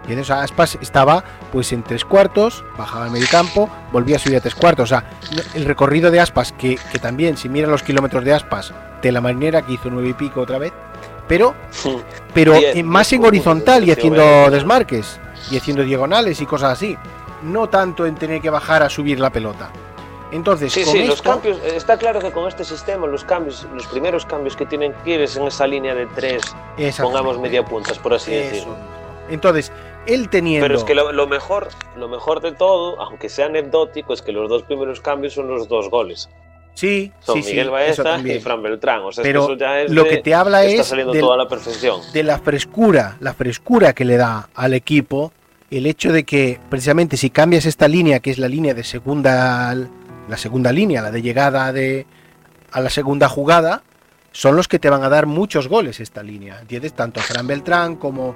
[0.07, 4.37] Y entonces Aspas estaba pues en tres cuartos, bajaba al medio campo, volvía a subir
[4.37, 4.83] a tres cuartos.
[4.83, 5.09] O sea,
[5.53, 9.21] el recorrido de Aspas, que, que también, si miras los kilómetros de Aspas, de la
[9.21, 10.73] marinera que hizo nueve y pico otra vez,
[11.27, 11.55] pero,
[12.33, 15.19] pero más en horizontal y haciendo desmarques
[15.51, 16.97] y haciendo diagonales y cosas así.
[17.43, 19.69] No tanto en tener que bajar a subir la pelota.
[20.31, 24.25] Entonces, sí, sí, los cambios, está claro que con este sistema los cambios, los primeros
[24.25, 26.41] cambios que tienen que ir es en esa línea de tres,
[26.99, 28.75] pongamos media puntas, por así decirlo.
[29.29, 29.71] Entonces,
[30.07, 30.65] él teniendo...
[30.65, 34.49] Pero es que lo, mejor, lo mejor de todo, aunque sea anecdótico, es que los
[34.49, 36.29] dos primeros cambios son los dos goles.
[36.73, 39.01] Sí, Son sí, Miguel Baeza y Fran Beltrán.
[39.03, 41.47] O sea, Pero eso ya es lo que te habla está es saliendo toda la
[41.47, 42.01] perfección.
[42.11, 45.31] de la frescura, la frescura que le da al equipo
[45.71, 49.73] el hecho de que precisamente si cambias esta línea, que es la línea de segunda,
[49.73, 52.05] la segunda línea, la de llegada de,
[52.71, 53.83] a la segunda jugada,
[54.31, 56.93] son los que te van a dar muchos goles esta línea, ¿entiendes?
[56.93, 58.35] Tanto Fran Beltrán como...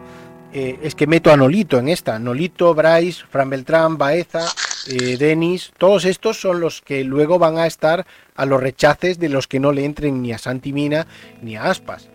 [0.52, 4.48] Eh, es que meto a Nolito en esta, Nolito, Bryce, Fran Beltrán, Baeza,
[4.88, 9.30] eh, Denis, todos estos son los que luego van a estar a los rechaces de
[9.30, 11.06] los que no le entren ni a Santimina
[11.44, 12.10] ni a Aspas.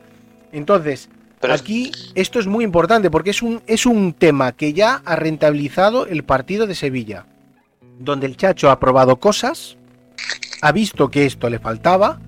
[0.50, 1.10] Entonces,
[1.48, 6.06] aquí esto es muy importante porque es un, es un tema que ya ha rentabilizado
[6.06, 7.26] el partido de Sevilla,
[8.00, 9.76] donde el Chacho ha probado cosas,
[10.60, 12.20] ha visto que esto le faltaba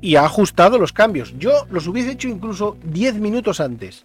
[0.00, 1.34] y ha ajustado los cambios.
[1.38, 4.04] Yo los hubiese hecho incluso 10 minutos antes.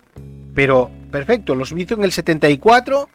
[0.54, 3.10] Pero perfecto, los hizo en el 74,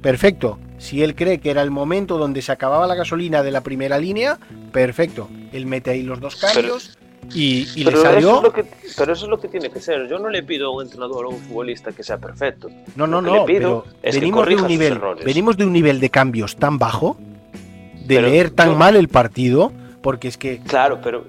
[0.00, 0.58] perfecto.
[0.78, 3.98] Si él cree que era el momento donde se acababa la gasolina de la primera
[3.98, 4.38] línea,
[4.72, 5.28] perfecto.
[5.52, 6.96] Él mete ahí los dos cambios
[7.34, 8.42] y, le salió.
[8.96, 10.08] pero eso es lo que tiene que ser.
[10.08, 12.68] Yo no le pido a un entrenador o a un futbolista que sea perfecto.
[12.96, 13.44] No, no, no.
[13.44, 17.18] pero venimos, de un nivel, venimos de un nivel de cambios tan bajo,
[18.06, 20.60] de leer tan mal el partido, porque es que.
[20.60, 21.24] Claro, pero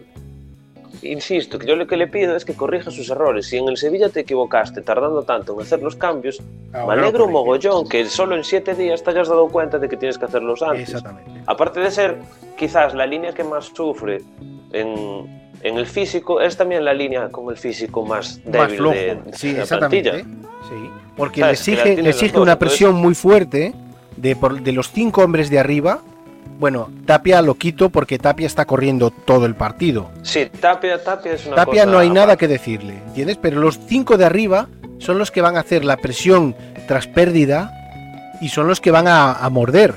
[1.02, 3.48] insisto, que yo lo que le pido es que corrija sus errores.
[3.48, 7.32] Si en el Sevilla te equivocaste tardando tanto en hacer los cambios, me alegro un
[7.32, 10.62] mogollón que solo en siete días te hayas dado cuenta de que tienes que hacerlos
[10.62, 10.90] antes.
[10.90, 11.32] Exactamente.
[11.46, 12.18] Aparte de ser
[12.58, 14.22] quizás la línea que más sufre
[14.72, 19.54] en, en el físico, es también la línea con el físico más débil de, sí,
[19.54, 20.18] la plantilla.
[20.18, 23.74] Sí, porque le exige, exige una presión muy fuerte
[24.18, 26.02] de, por, de los cinco hombres de arriba
[26.60, 30.12] bueno, Tapia lo quito porque Tapia está corriendo todo el partido.
[30.24, 33.38] Sí, Tapia, Tapia es una Tapia no hay nada que decirle, ¿entiendes?
[33.42, 34.68] Pero los cinco de arriba
[34.98, 37.72] son los que van a hacer la presión tras pérdida
[38.42, 39.96] y son los que van a, morder.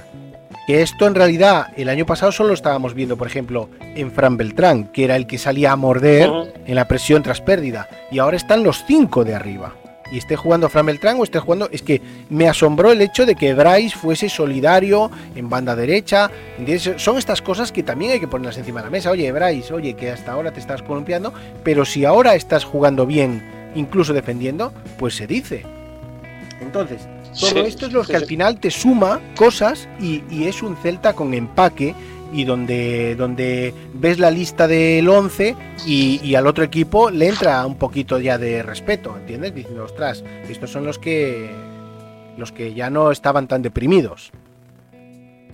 [0.68, 4.84] Que esto en realidad el año pasado solo estábamos viendo, por ejemplo, en Fran Beltrán,
[4.84, 6.30] que era el que salía a morder
[6.64, 7.88] en la presión tras pérdida.
[8.12, 9.74] Y ahora están los cinco de arriba
[10.12, 11.68] y esté jugando Fran Beltrán o esté jugando.
[11.72, 16.30] Es que me asombró el hecho de que Bryce fuese solidario en banda derecha.
[16.96, 19.10] Son estas cosas que también hay que ponerlas encima de la mesa.
[19.10, 21.32] Oye, Bryce, oye, que hasta ahora te estás columpiando,
[21.64, 23.42] pero si ahora estás jugando bien,
[23.74, 25.64] incluso defendiendo, pues se dice.
[26.60, 27.08] Entonces,
[27.40, 31.14] todo esto es lo que al final te suma cosas y, y es un Celta
[31.14, 31.94] con empaque
[32.32, 37.76] y donde, donde ves la lista del 11 y, al otro equipo le entra un
[37.76, 39.54] poquito ya de respeto, ¿entiendes?
[39.54, 41.50] Diciendo, ostras, estos son los que,
[42.36, 44.32] los que ya no estaban tan deprimidos.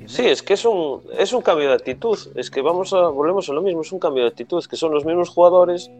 [0.07, 3.49] Sí, es que es un, es un cambio de actitud, es que vamos a, volvemos
[3.51, 5.91] a lo mismo, es un cambio de actitud, que son los mismos jugadores,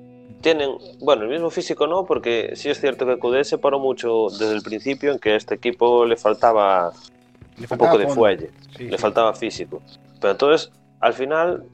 [0.41, 4.29] tienen, bueno, el mismo físico no, porque sí es cierto que Cudé se paró mucho
[4.31, 6.93] desde el principio en que a este equipo le faltaba,
[7.59, 9.83] un poco de fuelle, le faltaba físico.
[10.21, 11.65] Pero entonces, al final,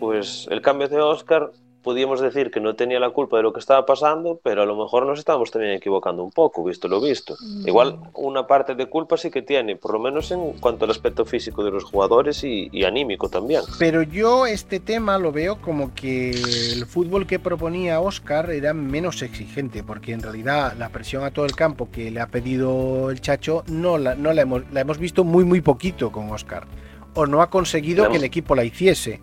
[0.00, 3.60] pues el cambio de Oscar, podíamos decir que no tenía la culpa de lo que
[3.60, 7.36] estaba pasando, pero a lo mejor nos estábamos también equivocando un poco, visto lo visto.
[7.66, 11.24] Igual una parte de culpa sí que tiene, por lo menos en cuanto al aspecto
[11.24, 13.62] físico de los jugadores y, anímico también.
[13.78, 19.22] Pero yo este tema lo veo como que el fútbol que proponía Oscar era menos
[19.22, 23.20] exigente, porque en realidad la presión a todo el campo que le ha pedido el
[23.20, 26.66] Chacho no la, no la, hemos, la hemos visto muy muy poquito con Oscar
[27.14, 29.20] o no ha conseguido que el equipo la hiciese.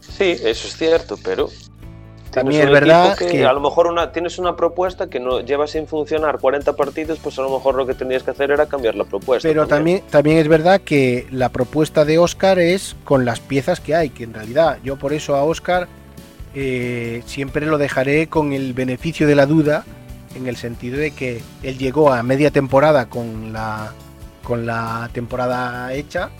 [0.00, 1.48] Sí, eso es cierto, pero
[2.34, 5.86] también es verdad que, a lo mejor una, tienes una propuesta que no lleva sin
[5.86, 9.04] funcionar 40 partidos, pues a lo mejor lo que tendrías que hacer era cambiar la
[9.04, 9.48] propuesta.
[9.48, 10.02] Pero también.
[10.10, 14.24] también, es verdad que la propuesta de Oscar es con las piezas que hay, que
[14.24, 15.86] en realidad yo por eso a Oscar
[16.56, 19.84] eh, siempre lo dejaré con el beneficio de la duda,
[20.34, 23.92] en el sentido de que él llegó a media temporada con la
[24.44, 26.30] con la temporada hecha,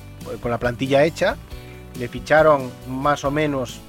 [0.40, 1.36] con la plantilla hecha,
[1.98, 3.80] le ficharon más o menos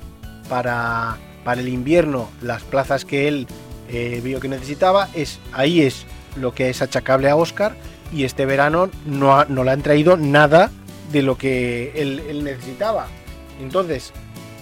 [0.50, 3.48] para, para el invierno las plazas que él
[3.90, 7.76] eh, vio que necesitaba, es, ahí es lo que es achacable a Oscar
[8.12, 10.72] y este verano no, no le han traído nada
[11.12, 13.08] de lo que él, necesitaba.
[13.62, 14.12] Entonces,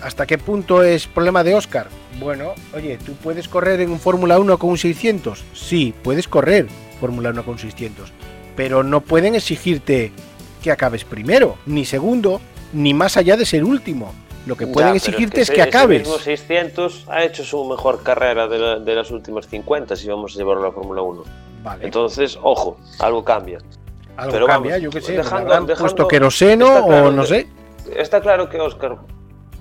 [0.01, 1.87] ¿hasta qué punto es problema de Oscar?
[2.19, 5.43] Bueno, oye, ¿tú puedes correr en un Fórmula 1 con un 600?
[5.53, 6.67] Sí, puedes correr
[6.99, 8.11] Fórmula 1 con 600,
[8.55, 10.11] pero no pueden exigirte
[10.61, 12.39] que acabes primero, ni segundo,
[12.73, 14.13] ni más allá de ser último.
[14.45, 16.01] Lo que pueden Ya, exigirte es ese- que, acabes.
[16.01, 20.07] Ese mismo 600 ha hecho su mejor carrera de, la- de las últimas 50 si
[20.09, 21.23] vamos a llevarlo a la Fórmula 1.
[21.63, 23.59] Vale, Entonces, ojo, algo cambia.
[24.17, 27.21] algo pero cambia, vamos, yo qué sé, dejando- habrán dejando- puesto queroseno claro o no
[27.23, 27.47] que- sé.
[27.97, 28.97] Está claro que Oscar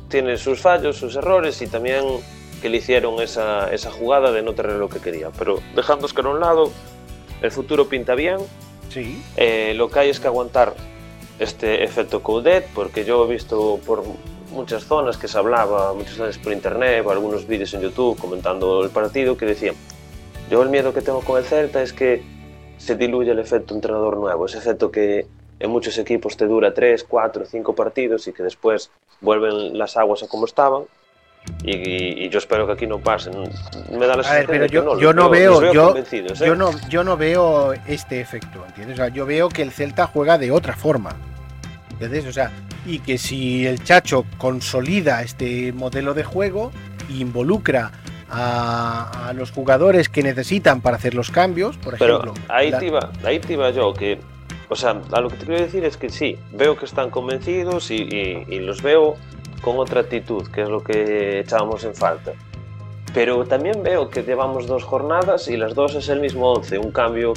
[0.09, 2.05] tiene sus fallos, sus errores y también
[2.61, 5.31] que le hicieron esa, esa jugada de no tener lo que quería.
[5.39, 6.71] Pero dejando a Oscar a un lado,
[7.41, 8.37] el futuro pinta bien.
[9.37, 10.75] Eh, lo que hay es que aguantar
[11.39, 14.05] este efecto Coudet, porque yo he visto por
[14.53, 18.85] muchas zonas que se hablaba, muchas veces por internet, por algunos vídeos en YouTube comentando
[18.85, 19.75] el partido, que decían,
[20.51, 22.23] yo el miedo que tengo con el Celta es que
[22.77, 25.27] se diluye el efecto entrenador nuevo, ese efecto que
[25.59, 30.23] en muchos equipos te dura 3, 4, 5 partidos y que después vuelven las aguas
[30.23, 30.83] a como estaban.
[31.65, 33.35] Y, y- y yo espero que aquí no pasen.
[33.91, 36.25] Me da la sensación pero yo, no, yo no veo, los yo, ¿eh?
[36.47, 38.95] yo no, yo no veo este efecto, ¿entiendes?
[38.95, 41.15] O sea, yo veo que el Celta juega de otra forma,
[41.91, 42.27] ¿entiendes?
[42.27, 42.51] O sea,
[42.85, 46.73] y que si el Chacho consolida este modelo de juego
[47.09, 47.93] e involucra
[48.29, 52.79] a, a los jugadores que necesitan para hacer los cambios, por Pero ejemplo, ahí la-
[52.79, 54.19] te, iba, ahí te iba yo, que,
[54.69, 57.91] o sea, a lo que te quiero decir es que sí, veo que están convencidos
[57.91, 58.03] y-
[58.49, 59.17] y los veo
[59.63, 62.33] con otra actitud, que es lo que echábamos en falta.
[63.15, 66.91] Pero también veo que llevamos dos jornadas y las dos es el mismo 11, un
[66.93, 67.33] cambio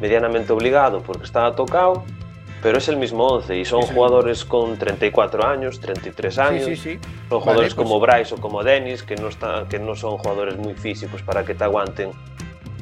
[0.00, 2.04] medianamente obligado porque estaba tocado,
[2.62, 6.78] pero es el mismo 11 y son jugadores con 34 años, 33 años.
[6.78, 6.98] sí.
[7.28, 10.56] Son jugadores pues- como Bryce o como Dennis, que no, está, que no son jugadores
[10.58, 12.10] muy físicos para que te aguanten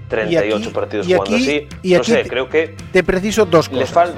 [0.08, 1.68] 38 aquí- partidos jugando aquí- así.
[1.82, 3.94] y no aquí sé, te- creo que Te preciso dos cosas.
[3.94, 4.14] fal-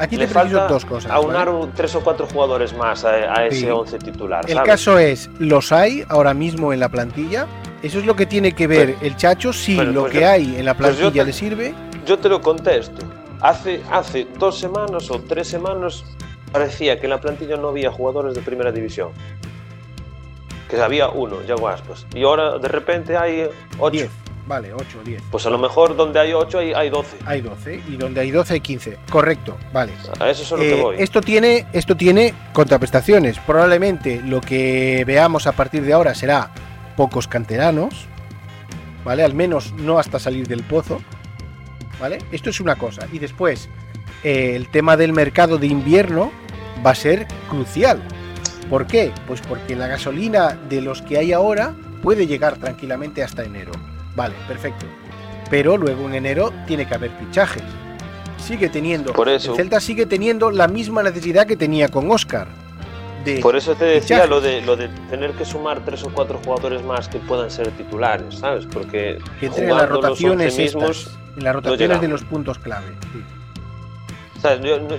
[0.00, 1.10] Aquí le te falta dos cosas.
[1.12, 1.72] aunar ¿vale?
[1.74, 3.66] tres o cuatro jugadores más a, a ese Sí.
[3.70, 4.44] 11 titular.
[4.48, 7.46] El caso es, los hay ahora mismo en la plantilla.
[7.82, 9.52] Eso es lo que tiene que ver el Chacho.
[9.52, 11.74] Si lo pues que yo- hay en la pues plantilla te- le sirve,
[12.06, 13.02] Yo te lo contesto.
[13.40, 16.04] Hace, hace dos semanas o tres semanas
[16.52, 19.10] parecía que en la plantilla no había jugadores de primera división.
[20.68, 22.06] Que había uno, Yago Aspas.
[22.14, 23.90] Y ahora de repente hay ocho.
[23.90, 24.10] 10.
[24.50, 25.22] Vale, 8 o 10.
[25.30, 27.18] Pues a lo mejor donde hay ocho hay, hay 12.
[27.24, 28.98] Hay 12 y donde hay 12 hay 15.
[29.08, 29.92] Correcto, vale.
[30.18, 30.96] A eso es a lo Eh, que voy.
[30.98, 33.38] esto tiene esto tiene contraprestaciones.
[33.38, 36.50] Probablemente lo que veamos a partir de ahora será
[36.96, 38.06] pocos canteranos,
[39.04, 39.22] ¿vale?
[39.22, 41.00] Al menos no hasta salir del pozo,
[42.00, 42.18] ¿vale?
[42.32, 43.06] Esto es una cosa.
[43.12, 43.68] Y después,
[44.24, 46.32] eh, el tema del mercado de invierno
[46.84, 48.02] va a ser crucial.
[48.68, 49.12] ¿Por qué?
[49.28, 53.70] Pues porque la gasolina de los que hay ahora puede llegar tranquilamente hasta enero.
[54.20, 54.84] Vale, perfecto.
[55.48, 57.62] Pero luego en enero tiene que haber fichajes.
[58.36, 59.14] Sigue teniendo.
[59.14, 62.46] Por eso- El Celta sigue teniendo la misma necesidad que tenía con Oscar.
[63.24, 64.28] De, Por eso te decía fichajes.
[64.28, 67.70] lo de, lo de tener que sumar tres o cuatro jugadores más que puedan ser
[67.70, 68.66] titulares, ¿sabes?
[68.66, 72.22] Porque que entre en las los rotaciones 11 estas, mismos, en las rotaciones de los
[72.24, 72.88] puntos clave.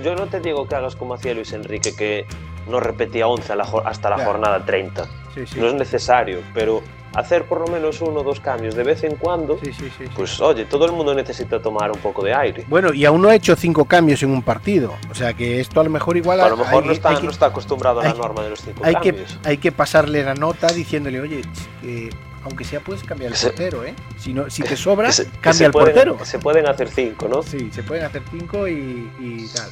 [0.03, 2.25] yo no te digo que hagas como hacía Luis Enrique, que
[2.67, 4.31] no repetía 11 a la jo- hasta la Claro.
[4.31, 5.05] jornada 30.
[5.35, 5.59] Sí, sí.
[5.59, 6.81] No es necesario, pero
[7.13, 9.91] hacer por lo menos uno o dos cambios de vez en cuando, Sí, sí, sí,
[9.97, 10.05] sí.
[10.15, 12.65] pues oye, todo el mundo necesita tomar un poco de aire.
[12.69, 14.93] Bueno, y aún no ha hecho cinco cambios en un partido.
[15.09, 17.23] O sea que esto a lo mejor igual A lo mejor hay- no, está, que-
[17.23, 19.39] no está acostumbrado a la hay- norma de los cinco hay que, cambios.
[19.43, 21.41] hay que pasarle la nota diciéndole, oye,
[21.81, 22.09] que
[22.43, 23.93] aunque sea puedes cambiar el Que se- portero, ¿eh?
[24.17, 26.17] Si, no, si te sobra, Que se- que cambia se el pueden- portero.
[26.17, 27.43] que se pueden hacer cinco, ¿no?
[27.43, 29.69] Sí, se pueden hacer cinco y, y tal.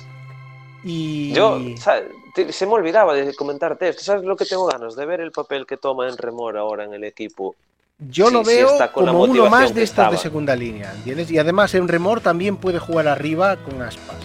[0.84, 2.04] Y Yo, ¿sabes?
[2.52, 4.04] Se me olvidaba de comentarte esto.
[4.04, 4.96] ¿Sabes lo que tengo ganas?
[4.96, 7.56] De ver el papel que toma en Remor ahora en el equipo.
[7.98, 10.92] yo sí, lo sí veo la como uno más de que estos de segunda línea,
[10.94, 11.30] ¿entiendes?
[11.32, 14.16] Y además en remor también puede jugar arriba con aspas.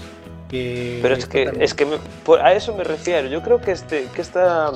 [0.49, 1.99] Que Pero es que, es que me-
[2.40, 3.29] a eso me refiero.
[3.29, 4.71] Yo creo que, este, que, esta,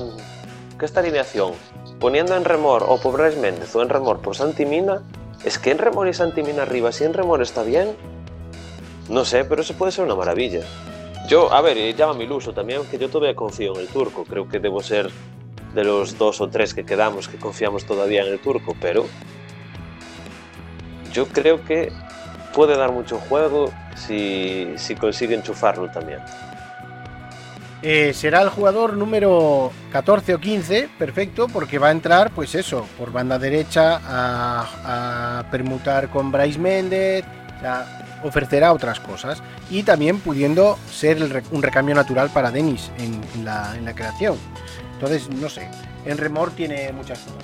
[0.77, 1.53] que esta alineación,
[1.99, 5.01] poniendo en Remor o por Bryce Méndez o en Remor por Santi Mina,
[5.45, 7.95] es que en Remor y Santi Mina arriba, si en Remor está bien,
[9.07, 10.61] no sé, pero eso puede ser una maravilla.
[11.29, 14.25] Yo, a ver, y llámame iluso también, que yo todavía confío en el turco.
[14.25, 15.11] Creo que debo ser
[15.75, 19.05] de los dos o tres que quedamos que confiamos todavía en el turco, pero
[21.13, 21.91] yo creo que
[22.55, 26.19] puede dar mucho juego si, si consigue enchufarlo también.
[27.83, 32.87] Eh, será el jugador número 14 o 15, perfecto, porque va a entrar, pues eso,
[32.97, 37.23] por banda derecha a, permutar con Bryce Méndez.
[38.23, 44.37] Ofrecerá otras cosas y también pudiendo ser un recambio natural para Denis en, la, creación.
[44.93, 45.67] Entonces, no sé,
[46.05, 47.43] en Remor tiene muchas cosas.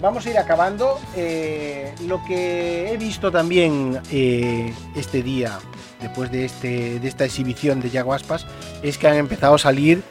[0.00, 1.00] Vamos a ir acabando.
[1.16, 5.58] Eh, lo que he visto también eh, este día,
[6.00, 8.46] después de, este, de esta exhibición de Yago Aspas,
[8.82, 10.02] es que han empezado a salir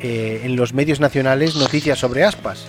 [0.00, 2.66] eh, en los medios nacionales noticias sobre Aspas.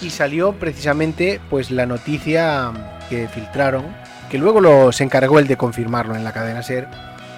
[0.00, 2.72] Y salió precisamente pues la noticia
[3.08, 4.01] que filtraron
[4.32, 6.88] que luego lo, se encargó el de confirmarlo en la cadena SER,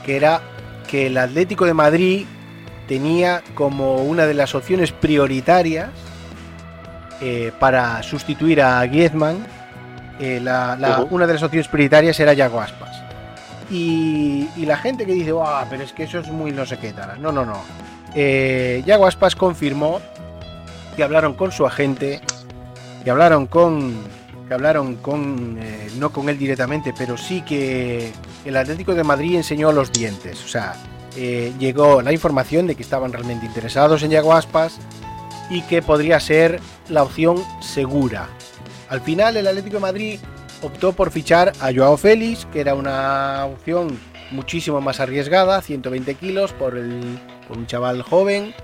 [0.06, 0.40] que era
[0.88, 2.24] que el Atlético de Madrid
[2.86, 5.88] tenía como una de las opciones prioritarias
[7.20, 9.44] eh, para sustituir a Griezmann,
[10.20, 10.38] eh,
[11.10, 13.02] una de las opciones prioritarias era Yago Aspas.
[13.68, 16.92] Y, la gente que dice, ah, pero es que eso es muy no sé qué
[16.92, 17.20] tal.
[17.20, 17.60] No, no, no.
[18.14, 20.00] Eh, Yago Aspas confirmó
[20.94, 22.20] que hablaron con su agente,
[23.02, 23.96] que hablaron con
[24.54, 28.12] hablaron con, eh, no con él directamente, pero sí que
[28.44, 30.42] el Atlético de Madrid enseñó los dientes.
[30.44, 30.74] O sea,
[31.16, 34.78] eh, llegó la información de que estaban realmente interesados en Yago Aspas
[35.50, 38.28] y que podría ser la opción segura.
[38.88, 40.20] Al final, el Atlético de Madrid
[40.62, 43.98] optó por fichar a Joao Félix, que era una opción
[44.30, 48.54] muchísimo más arriesgada, 120 kilos por, el, por un chaval joven.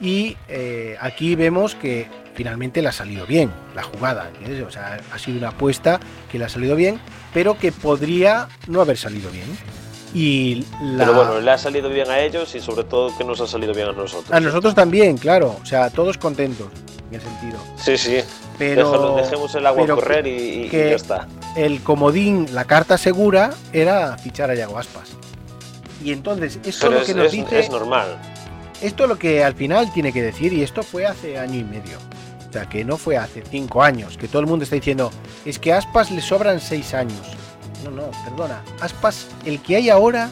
[0.00, 2.08] Y eh, aquí vemos que
[2.40, 4.30] finalmente le ha salido bien la jugada.
[4.66, 6.00] O sea, ha sido una apuesta
[6.32, 6.98] que le ha salido bien,
[7.34, 9.44] pero que podría no haber salido bien.
[10.14, 10.64] Y
[10.96, 13.74] Pero bueno, le ha salido bien a ellos y sobre todo que nos ha salido
[13.74, 14.32] bien a nosotros.
[14.32, 15.54] A nosotros también, claro.
[15.62, 16.68] O sea, todos contentos
[17.10, 17.58] en ese sentido.
[17.76, 18.20] Sí, sí.
[18.56, 21.28] Pero dejemos el agua correr y, ya está.
[21.56, 25.10] El comodín, la carta segura, era fichar a Yago Aspas.
[26.02, 27.60] Y entonces, eso es lo que nos dice.
[27.60, 28.16] Es normal.
[28.80, 31.64] Esto es lo que al final tiene que decir, y esto fue hace año y
[31.64, 31.98] medio.
[32.50, 35.12] Que no fue hace cinco años, que todo el mundo está diciendo,
[35.44, 37.20] es que a Aspas le sobran seis años.
[37.84, 38.62] No, no, perdona.
[38.80, 40.30] Aspas, el que hay ahora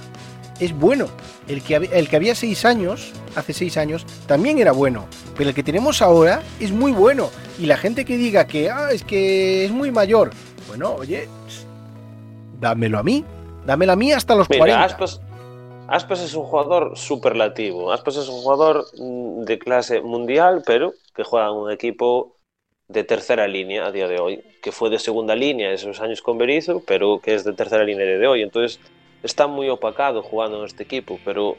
[0.58, 1.06] es bueno.
[1.46, 5.06] El que, el que había seis años, hace seis años, también era bueno.
[5.36, 7.30] Pero el que tenemos ahora es muy bueno.
[7.58, 10.32] Y la gente que diga que, ah, es que es muy mayor.
[10.66, 11.28] Bueno, oye,
[12.60, 13.24] dámelo a mí.
[13.64, 14.84] Dámelo a mí hasta los Mira, 40.
[14.84, 15.20] Aspas,
[15.88, 17.92] Aspas es un jugador superlativo.
[17.92, 22.36] Aspas es un jugador mm, de clase mundial, pero que juega en un equipo
[22.88, 26.38] de tercera línea a día de hoy, que fue de segunda línea esos años con
[26.38, 28.42] Berizzo, pero que es de tercera línea de hoy.
[28.42, 28.80] Entonces
[29.22, 31.56] está muy opacado jugando en este equipo, pero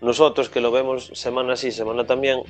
[0.00, 2.40] nosotros que lo vemos semana sí, semana también,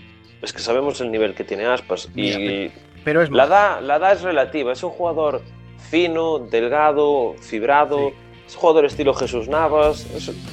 [0.43, 2.09] es que sabemos el nivel que tiene Aspas.
[2.15, 2.71] y
[3.05, 5.43] pero es la, edad, la edad es relativa, es un jugador
[5.91, 8.13] fino, delgado, fibrado.
[8.47, 10.07] Es jugador estilo Jesús Navas.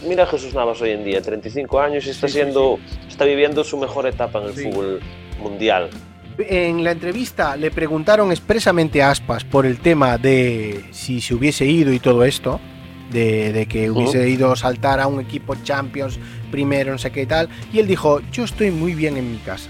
[0.07, 4.07] mira Jesús Navas hoy en día, 35 años y está siendo, está viviendo su mejor
[4.07, 5.01] etapa en el fútbol
[5.39, 5.89] mundial.
[6.37, 11.65] En la entrevista le preguntaron expresamente a Aspas por el tema de si se hubiese
[11.65, 12.59] ido y todo esto,
[13.11, 16.17] de, que hubiese ido a saltar a un equipo Champions
[16.49, 19.69] primero, no sé qué tal, y él dijo, yo estoy muy bien en mi casa.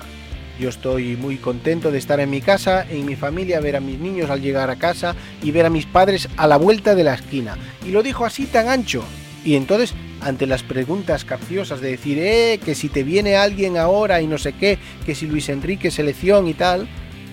[0.62, 3.98] Yo estoy muy contento de estar en mi casa, en mi familia, ver a mis
[3.98, 7.16] niños al llegar a casa y ver a mis padres a la vuelta de la
[7.16, 7.58] esquina.
[7.84, 9.04] Y lo dijo así tan ancho.
[9.44, 14.22] Y entonces, ante las preguntas capciosas de decir, eh, que si te viene alguien ahora
[14.22, 16.88] y no sé qué, que si Luis Enrique selección y tal,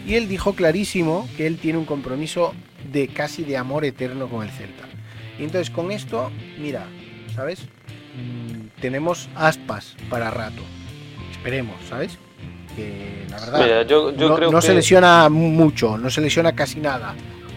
[0.07, 2.55] y él dijo clarísimo que él tiene un compromiso
[2.91, 4.85] de casi de amor eterno con el Celta.
[5.39, 6.87] Y entonces con esto, mira,
[7.35, 7.61] ¿sabes?
[8.17, 10.63] Mm, tenemos aspas para rato.
[11.31, 12.17] Esperemos, ¿sabes?
[13.31, 17.15] La verdad no, se lesiona mucho, no se lesiona casi nada.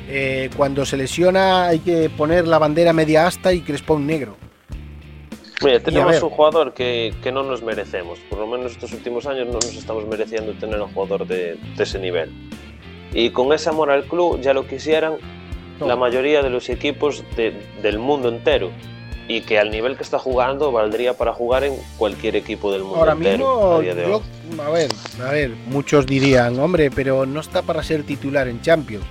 [0.08, 4.36] Eh, cuando se lesiona hay que poner la bandera media asta y crespón negro.
[5.64, 8.20] Mira, tenemos un jugador que, no nos merecemos.
[8.30, 12.00] Por lo menos estos últimos años no nos estamos mereciendo tener un jugador de, ese
[12.00, 12.32] nivel.
[13.14, 15.18] Y con ese amor al club ya lo quisieran
[15.80, 18.72] la mayoría de los equipos del mundo entero
[19.38, 22.98] y que al nivel que está jugando valdría para jugar en cualquier equipo del mundo
[22.98, 24.92] Ahora mismo, a, ver,
[25.24, 29.06] a ver, muchos dirían, hombre, pero no está para ser titular en Champions.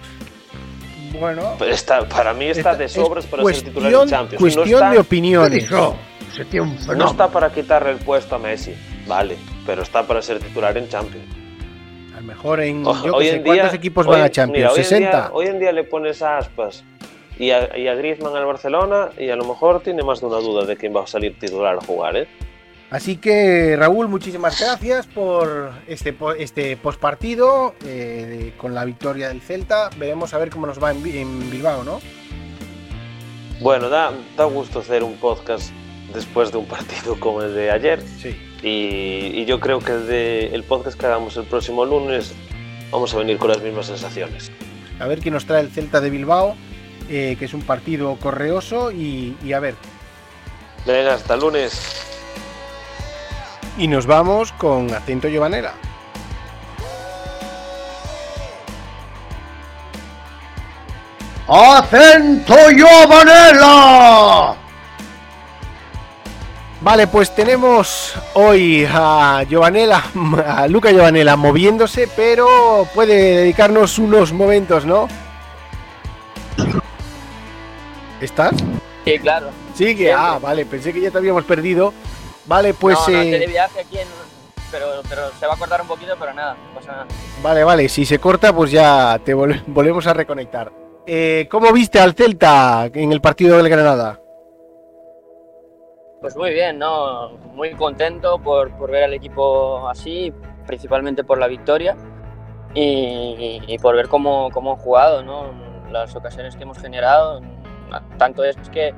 [1.18, 4.40] Bueno, está, para mí está, de sobras para ser titular en Champions.
[4.40, 5.70] Cuestión de opiniones.
[5.70, 5.96] No
[7.06, 8.74] está para quitarle el puesto a Messi,
[9.06, 11.26] vale, pero está para ser titular en Champions.
[12.14, 14.74] A lo mejor en ¿cuántos equipos van a Champions?
[14.74, 15.30] 60.
[15.32, 16.84] hoy en día le pones a Aspas
[17.40, 20.36] y a, y a Griezmann al Barcelona y a lo mejor tiene más de una
[20.36, 22.28] duda de quién va a salir titular a jugar, ¿eh?
[22.90, 29.88] Así que Raúl, muchísimas gracias por este, este postpartido eh, con la victoria del Celta.
[29.96, 32.00] Veremos a ver cómo nos va en, Bilbao, ¿no?
[33.60, 35.72] Bueno, da, da, gusto hacer un podcast
[36.12, 38.02] después de un partido como el de ayer.
[38.20, 38.36] Sí.
[38.62, 42.34] Y, yo creo que de, el podcast que hagamos el próximo lunes
[42.90, 44.52] vamos a venir con las mismas sensaciones.
[44.98, 46.54] A ver qué nos trae el Celta de Bilbao
[47.12, 49.74] eh, que es un partido correoso y, a ver,
[50.86, 52.06] Venga, hasta el lunes.
[53.76, 55.72] Y nos vamos con acento Giovanella.
[61.48, 64.54] ¡Acento Giovanella!
[66.80, 70.04] Vale, pues tenemos hoy a Giovanella,
[70.46, 75.08] a Luca Giovanella moviéndose, pero puede dedicarnos unos momentos, ¿no?
[78.20, 78.54] ¿Estás?
[79.04, 79.48] Sí, claro.
[79.74, 81.92] Sí, que, ah, vale, pensé que ya te habíamos perdido.
[82.46, 84.08] Vale, pues, no, no, eh, de viaje aquí, en-
[84.70, 87.06] pero, pero se va a cortar un poquito, pero nada, no pasa nada.
[87.42, 90.70] vale, vale, si se corta, pues ya te vol- volvemos a reconectar.
[91.06, 94.20] Eh, ¿Cómo viste al Celta en el partido del Granada?
[96.20, 97.30] Pues muy bien, ¿no?
[97.54, 100.32] Muy contento por, por ver al equipo así,
[100.66, 101.96] principalmente por la victoria
[102.74, 105.50] y, y por ver cómo, cómo han jugado, ¿no?
[105.90, 107.40] Las ocasiones que hemos generado.
[108.18, 108.94] Tanto es que,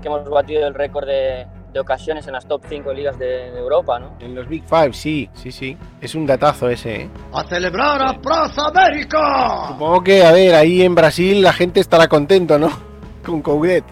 [0.00, 3.58] que hemos batido el récord de, de ocasiones en las top 5 ligas de, de
[3.58, 4.14] Europa, ¿no?
[4.20, 5.76] En los Big Five, sí, sí, sí.
[6.00, 7.10] Es un datazo ese, ¿eh?
[7.32, 9.68] ¡A celebrar a Plaza América!
[9.68, 12.70] Supongo que, a ver, ahí en Brasil la gente estará contento, ¿no?
[13.24, 13.84] Con Coudet.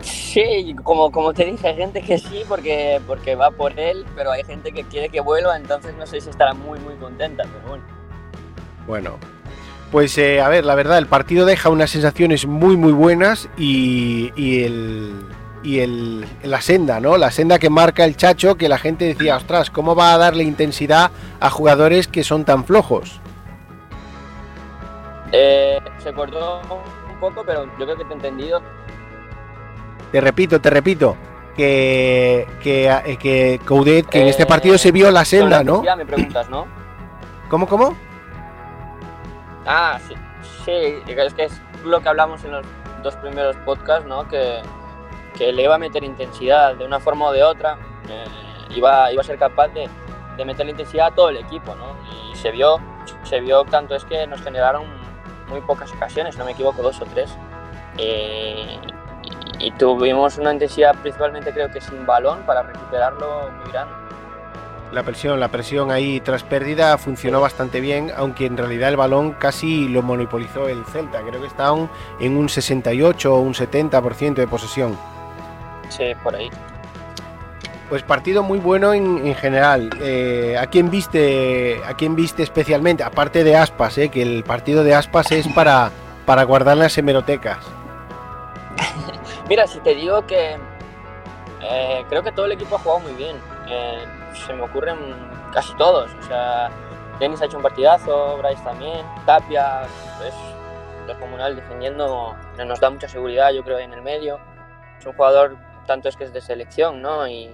[0.00, 4.32] Sí, como, como te dije, hay gente que sí porque, porque va por él, pero
[4.32, 7.68] hay gente que quiere que vuelva, entonces no sé si estará muy, muy contenta, pero
[7.68, 7.84] bueno.
[8.86, 9.18] Bueno,
[9.94, 14.32] pues eh, a ver, la verdad, el partido deja unas sensaciones muy, muy buenas y,
[14.34, 15.24] y el.
[15.62, 17.16] Y el, la senda, ¿no?
[17.16, 20.42] La senda que marca el Chacho, que la gente decía, ostras, ¿cómo va a darle
[20.42, 23.20] intensidad a jugadores que son tan flojos?
[25.30, 28.60] Eh, se cortó un poco, pero yo creo que te he entendido.
[30.10, 31.16] Te repito, te repito,
[31.56, 35.82] que, que, eh, que Coudet, que en este Eh, partido se vio la senda, ¿no?
[35.96, 36.66] me preguntas, ¿no?
[37.48, 37.96] ¿Cómo, cómo?
[39.66, 40.14] Ah, sí,
[40.64, 42.66] sí, es que es lo que hablamos en los
[43.02, 44.28] dos primeros podcasts, ¿no?
[44.28, 44.60] Que,
[45.36, 48.24] que le iba a meter intensidad de una forma o de otra, eh,
[48.70, 49.88] iba, iba a ser capaz de,
[50.36, 51.96] de meterle intensidad a todo el equipo, ¿no?
[52.32, 52.78] Y se vio,
[53.24, 54.84] se vio tanto es que nos generaron
[55.48, 57.36] muy pocas ocasiones, no me equivoco, dos o tres.
[57.96, 58.78] Eh,
[59.58, 64.03] y, y tuvimos una intensidad principalmente creo que sin balón para recuperarlo muy grande.
[64.94, 69.32] La presión, la presión ahí tras pérdida funcionó bastante bien, aunque en realidad el balón
[69.32, 71.20] casi lo monopolizó el Celta.
[71.20, 71.74] Creo que está
[72.20, 74.96] en un 68 o un 70% de posesión.
[75.88, 76.48] Sí, por ahí.
[77.88, 79.90] Pues partido muy bueno en, en general.
[80.00, 81.80] Eh, ¿A quién viste?
[81.84, 83.02] ¿A quién viste especialmente?
[83.02, 85.90] Aparte de Aspas, eh, que el partido de Aspas es para,
[86.24, 87.58] para guardar las hemerotecas.
[89.48, 90.56] Mira, si te digo que
[91.62, 93.36] eh, creo que todo el equipo ha jugado muy bien.
[93.68, 94.04] Eh,
[94.34, 94.96] se me ocurren
[95.52, 96.10] casi todos.
[96.20, 96.70] O sea,
[97.18, 99.82] Denis ha hecho un partidazo, Bryce también, Tapia
[100.26, 100.34] es
[101.06, 102.34] descomunal defendiendo,
[102.66, 104.38] nos da mucha seguridad, yo creo, en el medio.
[104.98, 105.56] Es un jugador,
[105.86, 107.26] tanto es que es de selección, ¿no?
[107.28, 107.50] Y,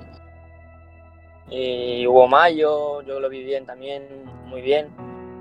[1.51, 4.05] y Hugo Mayo, yo lo vi bien también,
[4.47, 4.89] muy bien.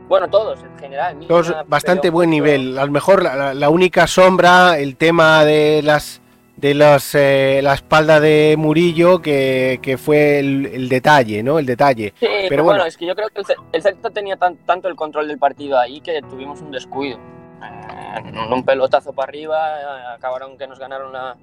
[0.07, 1.17] Bueno, todos en general.
[1.27, 2.79] Todos bastante pero buen nivel.
[2.79, 6.19] A lo mejor la- la única sombra, el tema de las
[6.59, 11.57] de los, eh, la espalda de Murillo, que, que fue el, el detalle, ¿no?
[11.59, 12.13] El detalle.
[12.19, 12.79] Sí, pero, bueno.
[12.79, 15.37] bueno, es que yo creo que el, el Celta tenía tan- tanto el control del
[15.37, 17.17] partido ahí que tuvimos un descuido.
[17.17, 21.37] Eh, un pelotazo para arriba, acabaron que nos ganaron la,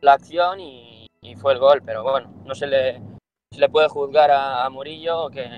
[0.00, 3.00] la acción y, y fue el gol, pero bueno, no se le,
[3.50, 5.48] se le puede juzgar a, a Murillo que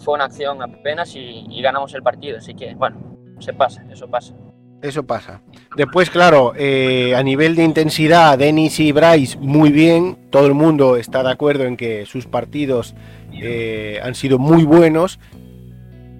[0.00, 2.96] fue una acción apenas y, y ganamos el partido, así que bueno,
[3.40, 4.34] se pasa, eso pasa.
[4.80, 5.40] Eso pasa.
[5.76, 10.16] Después, claro, eh, a nivel de intensidad, Denis y Bryce muy bien.
[10.30, 12.94] Todo el mundo está de acuerdo en que sus partidos
[13.32, 15.18] eh, han sido muy buenos.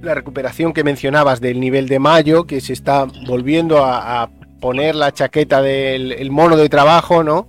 [0.02, 4.30] La recuperación que mencionabas del nivel de Mayo, que se está volviendo a,
[4.60, 7.46] poner la chaqueta del el mono de trabajo, ¿no?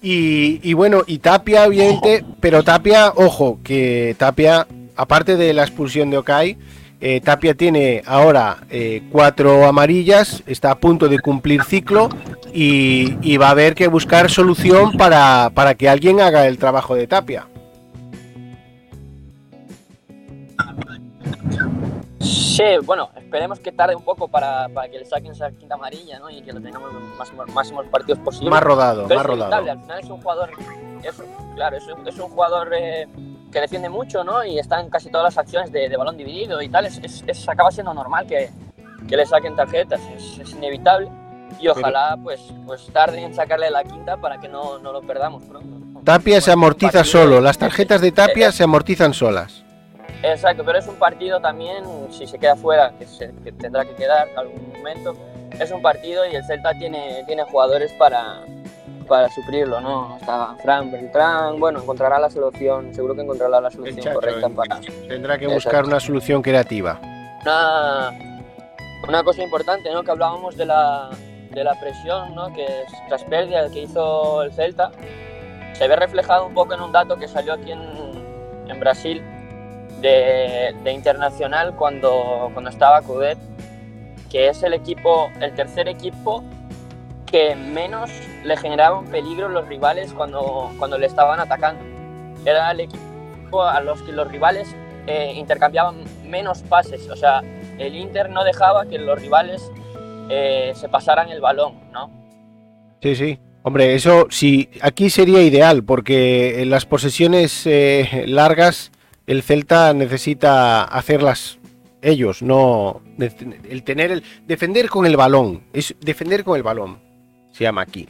[0.00, 4.66] Y, y bueno, y Tapia, obviamente, pero Tapia, ojo, que Tapia,
[4.96, 6.56] aparte de la expulsión de Okai,
[7.02, 12.08] eh, Tapia tiene ahora eh, cuatro amarillas, está a punto de cumplir ciclo
[12.54, 16.94] y, y va a haber que buscar solución para, para que alguien haga el trabajo
[16.94, 17.46] de Tapia.
[22.20, 26.18] Sí, bueno, esperemos que tarde un poco para, para que le saquen esa quinta amarilla
[26.20, 26.30] ¿no?
[26.30, 28.50] y que lo tengamos los máximos, máximos partidos posibles.
[28.50, 29.70] Más rodado, Pero más es rodado.
[29.70, 30.50] al final es un jugador,
[31.02, 31.22] es,
[31.56, 33.08] claro, es, un- es un jugador eh,
[33.52, 34.42] que defiende mucho, ¿no?
[34.44, 36.86] Y está en casi todas las acciones de, de balón dividido y tal.
[36.86, 38.50] Es, es- es- acaba siendo normal que,
[39.08, 41.08] que le saquen tarjetas, es, es inevitable.
[41.60, 45.44] Y ojalá, pues, pues tarden en sacarle la quinta para que no, no lo perdamos
[45.44, 46.00] pronto.
[46.02, 49.62] Tapia se amortiza partido- solo, las tarjetas de Tapia se amortizan solas.
[50.24, 53.94] Exacto, pero es un partido también, si se queda fuera, que, se, que tendrá que
[53.94, 55.14] quedar algún momento,
[55.58, 58.40] es un partido y el Celta tiene, tiene jugadores para,
[59.12, 60.16] para suplirlo, ¿no?
[60.16, 64.80] Está Fran Beltrán, bueno, encontrará la solución, seguro que encontrará la solución correcta para...
[65.06, 66.98] Tendrá que buscar una solución creativa.
[67.42, 68.10] Una,
[69.06, 70.02] una cosa importante, ¿no?
[70.02, 71.10] Que hablábamos de la,
[71.50, 72.50] de la presión, ¿no?
[72.54, 74.90] Que es tras pérdida que hizo el Celta,
[75.74, 77.82] se ve reflejado un poco en un dato que salió aquí en,
[78.66, 79.22] en Brasil
[80.00, 83.36] de, de, internacional cuando, cuando estaba Coudet,
[84.30, 86.42] que es el equipo, el tercer equipo
[87.32, 88.10] que menos
[88.44, 91.82] le generaban peligro los rivales cuando, cuando le estaban atacando.
[92.44, 94.76] Era el equipo a los que los rivales
[95.06, 97.42] eh, intercambiaban menos pases, o sea,
[97.78, 99.70] el Inter no dejaba que los rivales
[100.28, 102.10] eh, se pasaran el balón, ¿no?
[103.02, 103.38] Sí, sí.
[103.64, 108.92] Hombre, eso sí, aquí sería ideal, porque en las posesiones eh, largas
[109.26, 111.58] el Celta necesita hacerlas
[112.02, 116.98] ellos, no el tener el defender con el balón, es defender con el balón,
[117.52, 118.08] se llama aquí.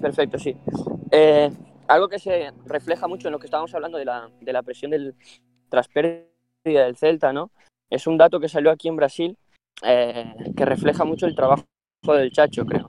[0.00, 0.56] Perfecto, sí.
[1.10, 1.50] Eh,
[1.88, 4.90] algo que se refleja mucho en lo que estábamos hablando de la, de la presión
[4.90, 5.14] del
[5.68, 7.50] tras pérdida del Celta, ¿no?
[7.90, 9.36] Es un dato que salió aquí en Brasil
[9.82, 11.64] eh, que refleja mucho el trabajo
[12.06, 12.86] del Chacho, creo.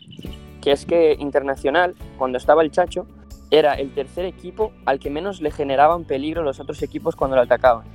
[0.61, 3.07] Que es que Internacional, cuando estaba el Chacho,
[3.51, 7.43] era el tercer equipo al que menos le generaban peligro los otros equipos cuando lo
[7.43, 7.85] atacaban.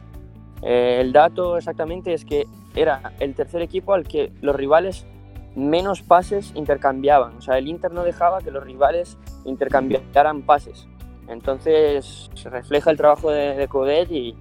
[0.63, 2.45] Eh, el dato exactamente es que
[2.75, 5.07] era el tercer equipo al que los rivales
[5.55, 7.37] menos pases intercambiaban.
[7.37, 10.87] O sea, el Inter no dejaba que los rivales intercambiaran pases.
[11.29, 14.35] Entonces se refleja el trabajo de, de Codet y,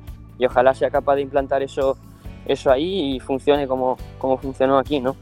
[0.45, 1.97] ojalá sea capaz de implantar eso,
[2.45, 5.15] eso ahí y funcione como, como funcionó aquí, ¿no?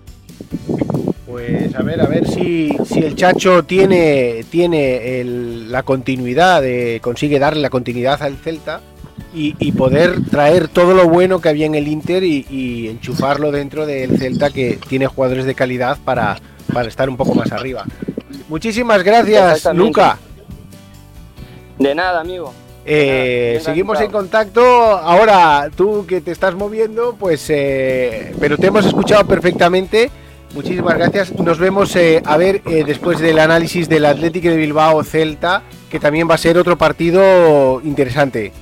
[1.28, 7.38] Pues a ver, a ver si, si el Chacho tiene, tiene la continuidad, de, consigue
[7.38, 8.80] darle la continuidad al Celta
[9.38, 13.52] y, y, poder traer todo lo bueno que había en el Inter y, y, enchufarlo
[13.52, 16.38] dentro del Celta que tiene jugadores de calidad para,
[16.74, 17.86] para estar un poco más arriba.
[18.50, 20.18] Muchísimas gracias, Luca.
[21.78, 22.54] De nada, amigo.
[22.86, 24.62] Eh, seguimos en contacto.
[24.64, 30.10] Ahora tú que te estás moviendo, pues, eh, pero te hemos escuchado perfectamente.
[30.56, 31.34] Muchísimas gracias.
[31.38, 36.30] Nos vemos eh, a ver después del análisis del Atlético de Bilbao Celta, que también
[36.30, 38.54] va a ser otro partido interesante.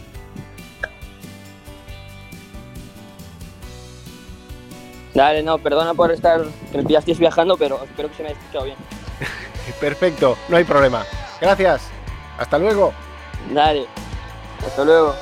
[5.15, 6.41] Dale, no, perdona por estar,
[6.71, 8.77] que me pillasteis viajando, pero espero que se me haya escuchado bien.
[9.79, 11.05] Perfecto, no hay problema.
[11.39, 11.89] Gracias.
[12.37, 12.93] Hasta luego.
[13.49, 13.87] Dale.
[14.65, 15.15] Hasta luego.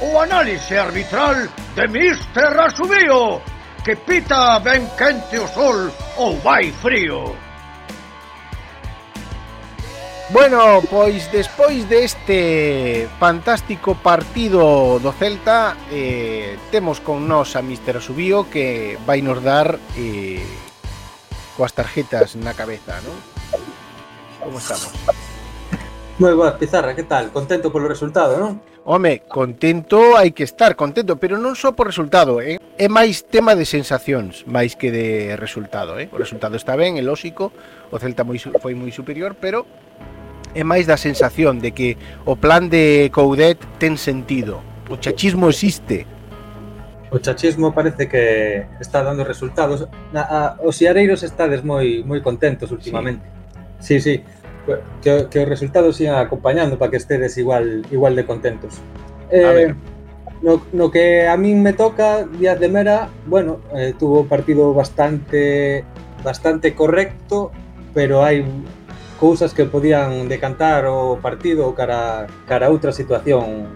[0.00, 3.40] O análise arbitral de Mister Asubío
[3.84, 7.34] Que pita ben quente o sol ou vai frío
[10.30, 18.44] Bueno, pois despois deste fantástico partido do Celta eh, Temos con nós a Mister Subío
[18.52, 20.44] que vai nos dar eh,
[21.56, 23.16] coas tarjetas na cabeza, non?
[24.44, 24.92] Como estamos?
[26.20, 27.32] Moi boas, Pizarra, que tal?
[27.32, 28.60] Contento polo resultado, non?
[28.84, 32.60] Home, contento hai que estar, contento, pero non só por resultado, eh?
[32.60, 36.12] é máis tema de sensacións máis que de resultado, eh?
[36.12, 37.48] O resultado está ben, é lógico,
[37.88, 39.64] o Celta moi, foi moi superior, pero
[40.58, 41.94] é máis da sensación de que
[42.26, 44.58] o plan de Coudet ten sentido.
[44.90, 46.02] O chachismo existe.
[47.14, 49.86] O chachismo parece que está dando resultados.
[50.10, 53.22] Na, a, os xeareiros estades moi moi contentos últimamente.
[53.78, 54.18] Sí, sí.
[54.18, 54.36] sí.
[55.00, 58.82] Que, que os resultados sigan acompañando para que estedes igual igual de contentos.
[59.30, 59.70] Eh, a ver.
[60.42, 64.74] No, no que a min me toca, Díaz de Mera, bueno, eh, tuvo un partido
[64.74, 65.82] bastante
[66.22, 67.50] bastante correcto,
[67.94, 68.44] pero hai
[69.18, 73.66] cousas que podían decantar o partido cara cara a outra situación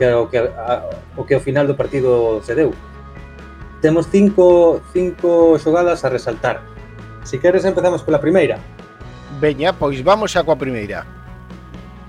[0.00, 2.72] que o que a, o que ao final do partido se deu.
[3.80, 6.64] Temos cinco, cinco xogadas a resaltar.
[7.22, 8.58] Si queres empezamos pola primeira.
[9.38, 11.06] Veña, pois vamos xa coa primeira.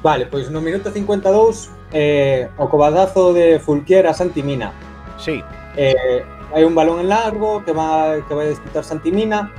[0.02, 4.72] Vale, pois no minuto 52 eh, o cobadazo de Fulquier a Santimina.
[5.20, 5.44] Sí.
[5.76, 6.24] Eh,
[6.56, 9.52] hai un balón en largo que va que vai disputar Santimina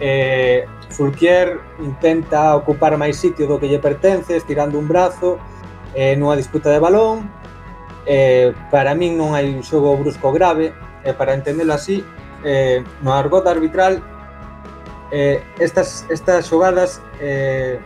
[0.00, 5.40] eh, Fulquier intenta ocupar máis sitio do que lle pertence estirando un brazo
[5.94, 7.28] eh, nunha disputa de balón
[8.06, 10.72] eh, para min non hai un xogo brusco grave
[11.02, 12.04] e eh, para entendelo así
[12.44, 14.00] eh, no argot arbitral
[15.10, 17.80] eh, estas, estas xogadas eh,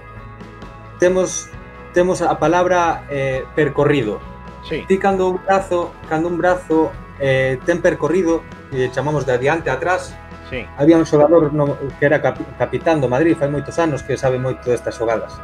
[0.98, 1.48] temos
[1.92, 4.20] temos a palabra eh, percorrido
[4.68, 4.84] sí.
[4.86, 8.42] ti cando un brazo cando un brazo eh, ten percorrido
[8.72, 10.14] e chamamos de adiante a atrás
[10.50, 10.66] Sí.
[10.76, 14.34] Había un xogador no, que era cap, capitán do Madrid fai moitos anos que sabe
[14.42, 15.38] moito destas xogadas.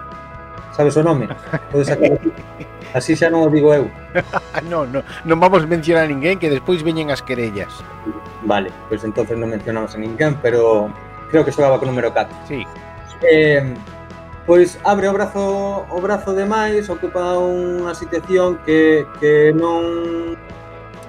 [0.75, 1.31] Sabes o nome?
[1.71, 2.19] Podes sacar
[2.97, 3.87] Así xa non o digo eu.
[4.73, 7.71] non, non, non vamos mencionar a ninguén que despois veñen as querellas.
[8.43, 10.91] Vale, pois pues entonces non mencionamos a ninguén, pero
[11.31, 12.51] creo que xogaba con número 4.
[12.51, 12.67] Sí.
[13.31, 13.63] Eh,
[14.43, 20.35] pois abre o brazo o brazo de máis, ocupa unha situación que, que non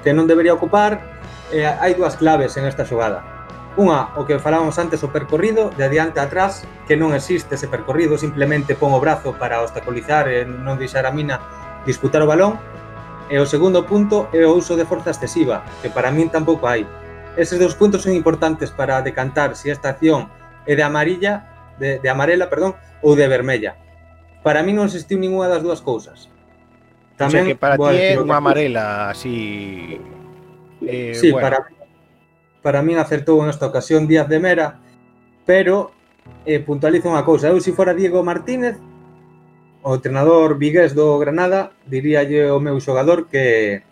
[0.05, 1.01] que non debería ocupar.
[1.49, 3.36] Eh, hai dúas claves en esta xogada
[3.77, 7.69] Unha, o que falábamos antes, o percorrido de adiante a atrás, que non existe ese
[7.69, 11.37] percorrido, simplemente pon o brazo para obstaculizar e non deixar a mina
[11.85, 12.57] disputar o balón.
[13.29, 16.89] E o segundo punto é o uso de forza excesiva, que para min tampouco hai.
[17.37, 20.25] Eses dous puntos son importantes para decantar se si esta acción
[20.65, 21.45] é de amarilla,
[21.77, 22.73] de, de amarela, perdón,
[23.05, 23.77] ou de vermella.
[24.41, 26.33] Para mí non existiu ninguna das dúas cousas.
[27.13, 30.01] Tamén, o sea que para ti é unha amarela así...
[30.81, 31.45] Eh, sí, bueno.
[31.45, 31.76] para mí
[32.67, 34.75] para min acertou nesta ocasión Díaz de Mera,
[35.47, 35.95] pero
[36.43, 38.75] eh, puntualizo unha cousa, eu se fora Diego Martínez,
[39.87, 43.87] o entrenador vigués do Granada, diríalle o meu xogador que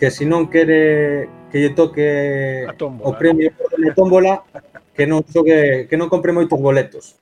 [0.00, 2.64] que se non quere que lle toque
[3.04, 4.40] o premio de tómbola,
[4.96, 7.20] que non xogue, que non compre moitos boletos.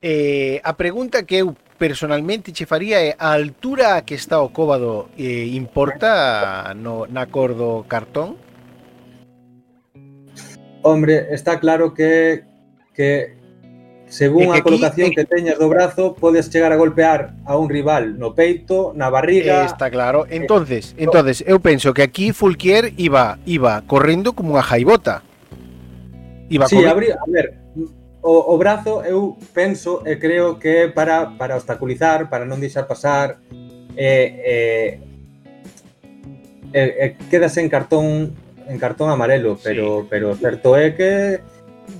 [0.00, 5.12] Eh, a pregunta que eu personalmente che faría é a altura que está o cóbado
[5.20, 8.40] eh, importa no, na cor do cartón?
[10.84, 12.44] Hombre, está claro que,
[12.92, 13.38] que
[14.06, 17.72] según que a colocación aquí, que teñas do brazo, podes chegar a golpear a un
[17.72, 19.64] rival no peito, na barriga.
[19.64, 20.28] Está claro.
[20.28, 25.24] Eh, entonces, eh, entonces eu penso que aquí Fulquier iba iba correndo como unha jaibota.
[26.52, 27.56] Iba sí, abri, a ver,
[28.20, 33.40] o, o brazo eu penso e creo que para para obstaculizar, para non deixar pasar
[33.96, 34.90] eh, eh,
[36.76, 38.36] eh, eh quedas en cartón
[38.68, 40.06] en cartón amarelo, pero sí.
[40.10, 41.40] pero certo é que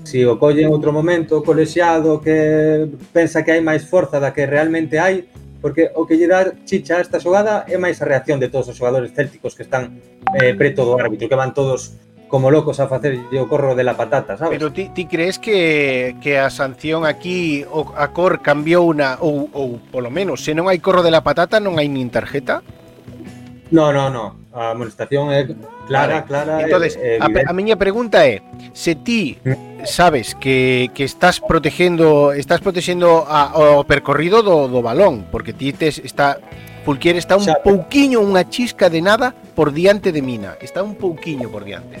[0.03, 4.17] se si o colle en outro momento o colexiado que pensa que hai máis forza
[4.17, 5.29] da que realmente hai,
[5.61, 8.69] porque o que lle dá chicha a esta xogada é máis a reacción de todos
[8.69, 10.01] os xogadores célticos que están
[10.41, 11.97] eh, preto do árbitro, que van todos
[12.27, 14.57] como locos a facer o corro de la patata, sabes?
[14.57, 19.49] Pero ti, ti crees que, que a sanción aquí o, a cor cambiou unha, ou,
[19.53, 22.65] ou polo menos, se non hai corro de la patata non hai nin tarjeta?
[23.69, 24.44] No, no, no.
[24.55, 25.43] A amonestación é
[25.83, 26.27] clara, vale.
[26.31, 26.53] clara.
[26.63, 28.39] Entonces, é, a, a miña pregunta é,
[28.71, 29.35] se ti
[29.83, 35.75] sabes que, que estás protegendo estás protegendo a, o percorrido do, do balón, porque ti
[35.75, 36.39] tes, está
[36.85, 40.93] Pulquier está un Xa, pouquiño, unha chisca de nada por diante de Mina, está un
[40.93, 41.97] pouquiño por diante.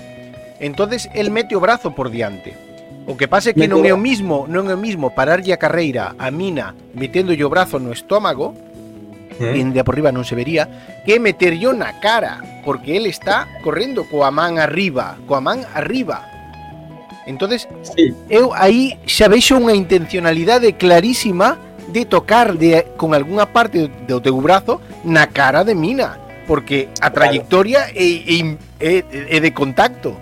[0.61, 2.53] Entonces, el mete o brazo por diante.
[3.09, 5.61] O que pasa é que non é o mismo, non é o mismo pararlle a
[5.61, 8.53] carreira a Mina metendo o brazo no estómago
[9.39, 9.71] mm.
[9.73, 10.67] de por riba non se vería,
[11.03, 16.25] que meterllo na cara, porque el está correndo coa man arriba, coa man arriba.
[17.25, 18.13] Entonces, sí.
[18.29, 21.57] eu aí xa vexo unha intencionalidade clarísima
[21.89, 27.09] de tocar de, con algunha parte do teu brazo na cara de Mina, porque a
[27.09, 27.97] trayectoria claro.
[27.97, 30.13] é, é, é, é de contacto.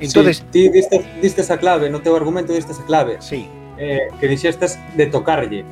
[0.00, 3.20] Entonces, sí, ti diste, diste esa clave, no teu argumento diste esa clave.
[3.20, 3.46] Sí.
[3.78, 5.64] Eh, que dixestes de tocarlle.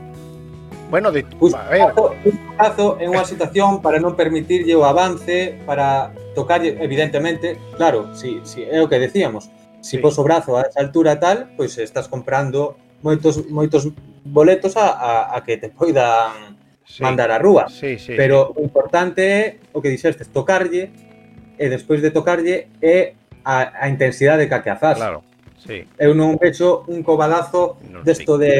[0.90, 1.24] Bueno, de,
[1.54, 1.92] a ver.
[2.24, 8.42] Un caso é unha situación para non permitirlle o avance, para tocarlle, evidentemente, claro, si,
[8.42, 9.46] si, é o que decíamos,
[9.78, 10.02] si sí.
[10.02, 12.74] pos o brazo a esa altura tal, pois estás comprando
[13.06, 13.88] moitos moitos
[14.26, 17.02] boletos a, a, a que te poidan sí.
[17.02, 17.70] mandar a rúa.
[17.70, 18.18] Sí, sí.
[18.18, 20.90] Pero o importante é o que dixestes, tocarlle
[21.54, 23.14] e despois de tocarlle é
[23.46, 24.98] a, a intensidade ca que azas.
[24.98, 25.22] Claro,
[25.54, 25.86] sí.
[25.96, 28.44] Eu non vexo un cobadazo no, desto sí.
[28.44, 28.54] de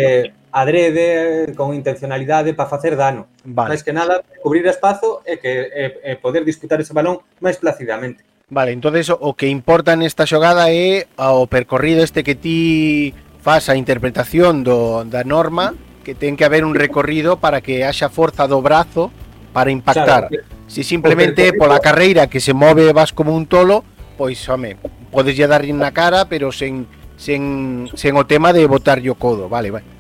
[0.53, 3.27] adrede, con intencionalidade para facer dano.
[3.45, 3.75] Vale.
[3.75, 8.23] Mais que nada, cubrir espazo e que e, e poder disputar ese balón máis placidamente.
[8.51, 13.79] Vale, entonces o que importa nesta xogada é o percorrido este que ti faz a
[13.79, 18.59] interpretación do, da norma que ten que haber un recorrido para que haxa forza do
[18.59, 19.15] brazo
[19.55, 20.29] para impactar.
[20.29, 23.87] Claro, si simplemente pola carreira que se move vas como un tolo,
[24.19, 24.77] pois home,
[25.15, 29.47] podes lle dar na cara, pero sen sen sen o tema de botar o codo,
[29.47, 30.00] vale, vale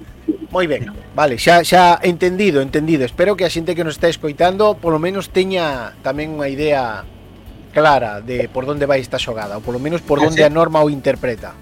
[0.51, 0.91] moi ben.
[1.15, 3.07] Vale, xa xa entendido, entendido.
[3.07, 7.07] Espero que a xente que nos está escoitando polo menos teña tamén unha idea
[7.71, 10.51] clara de por onde vai esta xogada, ou polo menos por a onde xente, a
[10.51, 11.55] norma o interpreta.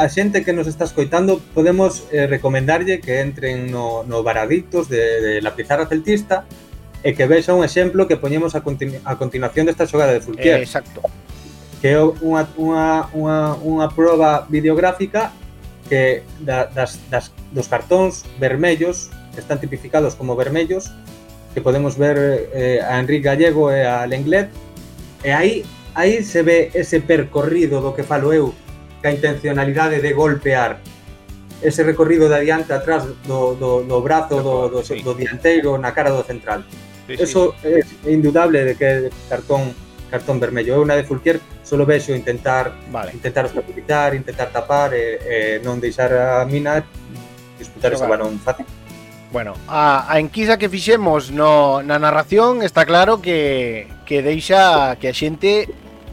[0.00, 5.20] A xente que nos está escoitando podemos eh, recomendarlle que entren no, no Baraditos de,
[5.20, 6.48] de la Pizarra Celtista
[7.04, 10.64] e que vexa un exemplo que poñemos a, continu a continuación desta xogada de Fulquier.
[10.64, 11.04] Eh, exacto.
[11.84, 15.36] Que é unha, unha, unha, unha proba videográfica
[15.88, 20.90] que da, das, das, dos cartóns vermellos, que están tipificados como vermellos,
[21.52, 24.50] que podemos ver eh, a Enrique Gallego e a Lenglet,
[25.22, 25.64] e aí
[25.94, 28.54] aí se ve ese percorrido do que falo eu,
[29.00, 30.80] que a intencionalidade de golpear,
[31.62, 35.02] ese recorrido de adiante atrás do, do, do brazo do, do, sí.
[35.02, 36.64] do dianteiro na cara do central.
[37.06, 37.80] Sí, Eso é
[38.10, 39.72] indudable de que é cartón
[40.10, 40.74] cartón vermello.
[40.74, 43.12] É unha de Fulquier solo vexo intentar vale.
[43.16, 46.84] intentar obstaculizar, intentar tapar e, e non deixar a mina
[47.58, 48.68] disputar ese balón fácil.
[49.32, 55.10] Bueno, a, a enquisa que fixemos no, na narración está claro que, que deixa que
[55.10, 55.66] a xente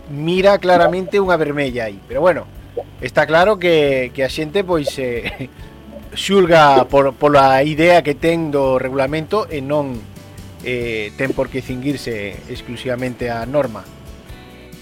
[0.09, 2.01] mira claramente unha vermella aí.
[2.09, 2.49] Pero bueno,
[2.97, 5.51] está claro que, que a xente pois eh,
[6.17, 10.01] xulga por, pola idea que ten do regulamento e non
[10.65, 13.85] eh, ten por que cinguirse exclusivamente a norma.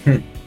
[0.08, 0.39] Hmm.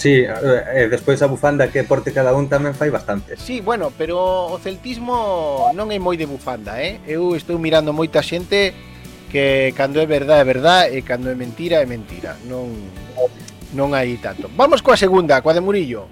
[0.00, 3.36] Sí, eh, eh, despois a bufanda que porte cada un tamén fai bastante.
[3.36, 7.04] Sí, bueno, pero o celtismo non é moi de bufanda, eh?
[7.04, 8.72] Eu estou mirando moita xente
[9.28, 12.32] que cando é verdade é verdade e cando é mentira é mentira.
[12.48, 12.72] Non
[13.76, 14.48] non hai tanto.
[14.56, 16.08] Vamos coa segunda, coa de Murillo.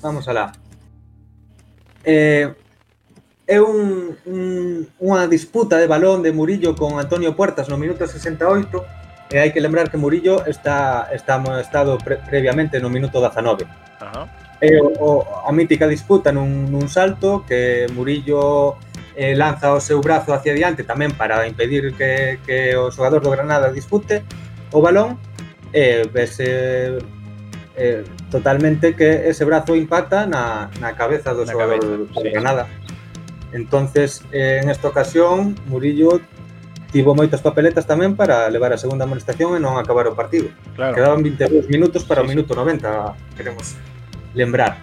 [0.00, 0.56] Vamos alá.
[2.08, 2.56] Eh,
[3.44, 4.40] é un, un,
[4.96, 9.58] unha disputa de balón de Murillo con Antonio Puertas no minuto 68 E hai que
[9.58, 13.66] lembrar que Murillo está, está amonestado pre, previamente no minuto 19.
[14.00, 14.30] Ajá.
[14.62, 15.08] E o, o,
[15.44, 18.78] a mítica disputa nun, nun salto que Murillo
[19.16, 23.28] eh, lanza o seu brazo hacia diante tamén para impedir que, que o xogador do
[23.34, 24.22] Granada dispute
[24.72, 25.20] o balón
[25.74, 26.96] e vese
[27.76, 32.30] eh, totalmente que ese brazo impacta na, na cabeza do na xogador cabeza, do sí.
[32.32, 32.64] Granada.
[33.52, 36.20] Entonces, eh, en esta ocasión, Murillo
[36.92, 40.50] tivo moitas papeletas tamén para levar a segunda amonestación e non acabar o partido.
[40.78, 40.94] Claro.
[40.94, 43.74] Quedaban 22 minutos para o minuto 90, queremos
[44.34, 44.82] lembrar.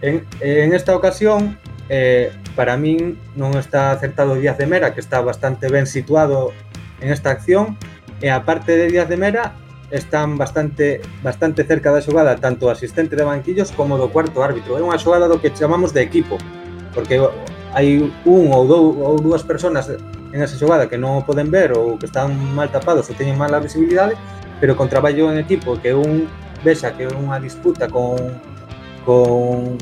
[0.00, 1.56] En, en esta ocasión,
[1.88, 6.52] eh, para min non está acertado Díaz de Mera, que está bastante ben situado
[7.00, 7.76] en esta acción,
[8.22, 9.52] e a parte de Díaz de Mera,
[9.90, 14.74] están bastante bastante cerca da xogada tanto o asistente de banquillos como do cuarto árbitro.
[14.74, 16.40] É unha xogada do que chamamos de equipo,
[16.96, 17.20] porque
[17.76, 19.92] hai un ou dous ou dúas persoas
[20.34, 23.38] en esa xogada que non o poden ver ou que están mal tapados ou teñen
[23.38, 24.18] mala visibilidade,
[24.58, 26.26] pero con traballo en equipo que un
[26.66, 28.18] vexa que unha disputa con
[29.06, 29.78] con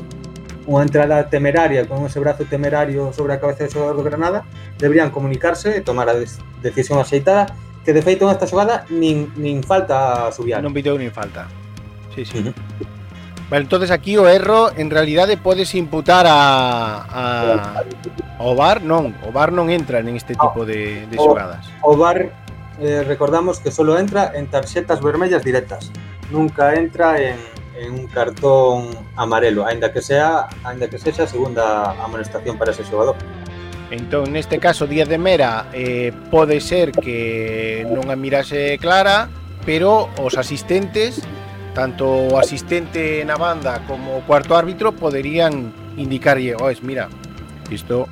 [0.69, 4.45] unha entrada temeraria, con ese brazo temerario sobre a cabeza do xogador do Granada,
[4.77, 6.15] deberían comunicarse e tomar a
[6.61, 7.51] decisión axeitada,
[7.83, 10.63] que de feito nesta xogada nin, nin falta subiar.
[10.63, 11.49] Non video nin falta.
[12.15, 12.39] Sí, sí.
[12.39, 12.53] Ujú.
[13.49, 17.83] Vale, entonces aquí o erro en realidade podes imputar a, a
[18.39, 21.67] o VAR non, o VAR non entra en este tipo de, de xogadas.
[21.83, 22.33] O, o VAR
[22.81, 25.91] eh, recordamos que solo entra en tarxetas vermellas directas.
[26.31, 27.37] Nunca entra en,
[27.77, 32.83] en un cartón amarelo, aínda que sea, aínda que sexa a segunda amonestación para ese
[32.83, 33.15] xogador.
[33.91, 39.29] Entón, neste caso, Díaz de Mera eh, pode ser que non a mirase clara,
[39.69, 41.21] pero os asistentes
[41.73, 47.09] tanto o asistente na banda como o cuarto árbitro poderían indicarlle, oes, mira,
[47.69, 48.07] isto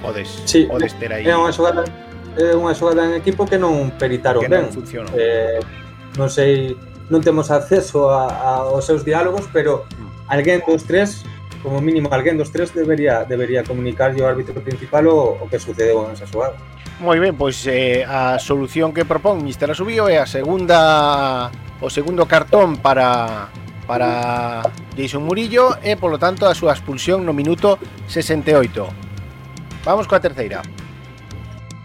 [0.00, 1.24] podes, sí, podes ter aí.
[1.28, 1.84] É unha xogada
[2.36, 4.68] é unha xogada en equipo que non peritaron que ben.
[4.68, 5.12] Non funcionou.
[5.12, 5.60] Eh,
[6.16, 6.76] non sei,
[7.12, 9.84] non temos acceso a, a aos seus diálogos, pero
[10.32, 11.28] alguén dos tres,
[11.60, 16.08] como mínimo alguén dos tres debería debería comunicarlle ao árbitro principal o, o que sucedeu
[16.08, 16.56] en esa xogada.
[17.02, 21.50] Moi ben, pois eh, a solución que propón Mister Asubío é a segunda
[21.82, 23.50] o segundo cartón para
[23.90, 24.62] para
[24.94, 27.74] Jason Murillo e polo tanto a súa expulsión no minuto
[28.06, 29.82] 68.
[29.82, 30.62] Vamos coa terceira.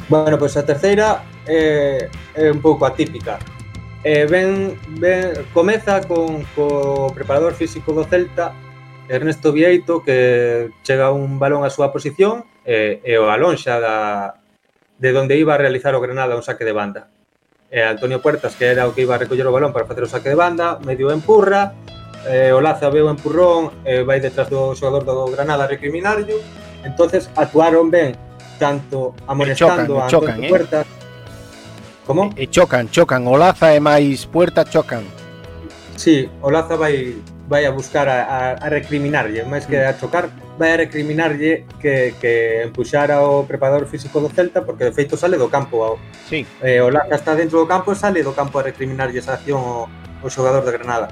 [0.05, 3.41] Bueno, pois a terceira é, é un pouco atípica.
[4.05, 8.53] Eh, ben, ben, comeza con co preparador físico do Celta
[9.09, 13.97] Ernesto Vieito que chega un balón á súa posición eh, e o alonxa da,
[15.00, 17.08] de onde iba a realizar o Granada un saque de banda.
[17.70, 20.10] E Antonio Puertas, que era o que iba a recoller o balón para facer o
[20.10, 21.76] saque de banda, medio empurra,
[22.26, 26.39] eh, o Laza empurrón e vai detrás do xogador do Granada a recriminarlo.
[26.84, 28.16] Entonces actuaron ben
[28.58, 30.50] tanto amonestando chocan, a Antonio chocan, eh.
[30.50, 30.86] Puertas
[32.08, 32.32] Como?
[32.39, 35.04] E chocan, chocan, o Laza e máis Puerta chocan.
[36.00, 40.30] Sí, o Laza vai vai a buscar a, a, a recriminarlle, máis que a chocar,
[40.60, 45.39] vai a recriminarlle que, que empuxara o preparador físico do Celta, porque de feito sale
[45.39, 45.84] do campo.
[45.84, 45.95] Ao,
[46.28, 46.45] sí.
[46.62, 49.64] Eh, o Laca está dentro do campo e sale do campo a recriminarlle esa acción
[49.64, 49.88] o,
[50.22, 51.08] o xogador de Granada.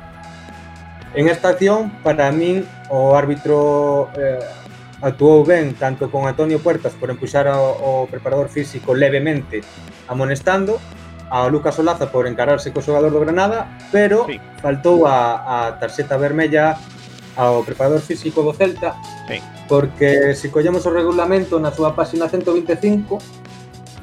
[1.16, 4.44] En esta acción, para min, o árbitro eh,
[5.00, 9.64] actuou ben tanto con Antonio Puertas por empuxar ao, ao preparador físico levemente
[10.12, 10.84] amonestando,
[11.30, 14.38] ao Lucas Olaza por encararse co xogador do Granada, pero Sí.
[14.62, 16.78] faltou a, a tarxeta vermella
[17.36, 18.96] ao preparador físico do Celta,
[19.28, 19.42] Sí.
[19.68, 23.18] porque se collemos o regulamento na súa página 125,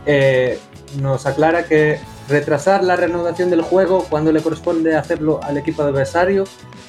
[0.07, 0.59] eh,
[1.01, 1.99] nos aclara que
[2.29, 6.45] retrasar la reanudación del juego cuando le corresponde hacerlo al equipo adversario,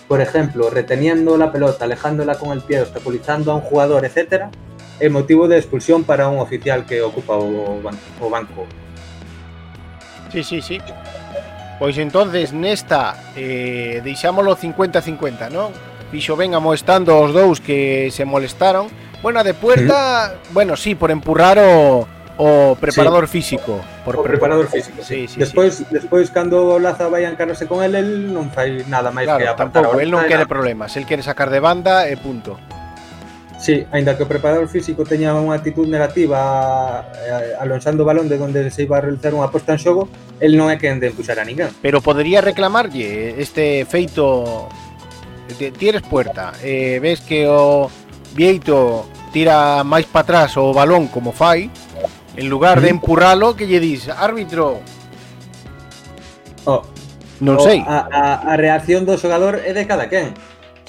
[0.07, 4.51] por ejemplo, reteniendo la pelota, alejándola con el pie, obstaculizando a un jugador, etcétera,
[4.99, 7.81] é motivo de expulsión para un oficial que ocupa o
[8.29, 8.67] banco.
[10.33, 10.81] Sí, sí, sí.
[11.77, 15.69] Pois entonces nesta eh, deixámoslo 50-50, non?
[16.09, 18.89] Fixo ben amoestando os dous que se molestaron.
[19.21, 22.07] Bueno, a de puerta, bueno, sí, por empurrar o,
[22.37, 23.81] o preparador físico.
[24.05, 25.05] Por O preparador físico.
[25.05, 28.81] Sí, sí, despois, despois cando o Laza vai a encararse con el, el non fai
[28.89, 31.53] nada máis que Claro, apartar tampouco, a el non e quere problemas, el quere sacar
[31.53, 32.57] de banda e punto.
[33.63, 38.35] Sí, aínda que o preparador físico teña unha actitud negativa eh, alonxando o balón de
[38.35, 40.11] onde se iba a realizar unha posta en xogo,
[40.43, 41.71] el non é quen de empuxar a ninguén.
[41.79, 44.67] Pero podería reclamarlle este feito
[45.79, 47.87] tires puerta, eh, ves que o
[48.35, 51.71] Vieito tira máis para atrás o balón como fai,
[52.35, 52.95] en lugar de mm.
[52.99, 54.83] empurralo que lle dis, árbitro.
[56.67, 56.83] Oh,
[57.39, 57.79] non sei.
[57.79, 60.35] A, a, a reacción do xogador é de cada quen.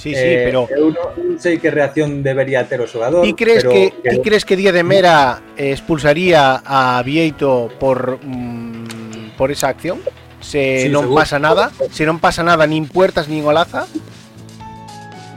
[0.05, 3.33] Sí, sí, Eh, pero Eu non non sei que reacción debería ter o xogador, ti
[3.33, 9.49] crees pero que ti crees que Día de Mera expulsaría a Vieito por mm, por
[9.49, 10.05] esa acción?
[10.45, 11.25] Se Sí, non seguro.
[11.25, 13.89] pasa nada, se non pasa nada nin puertas nin olaza,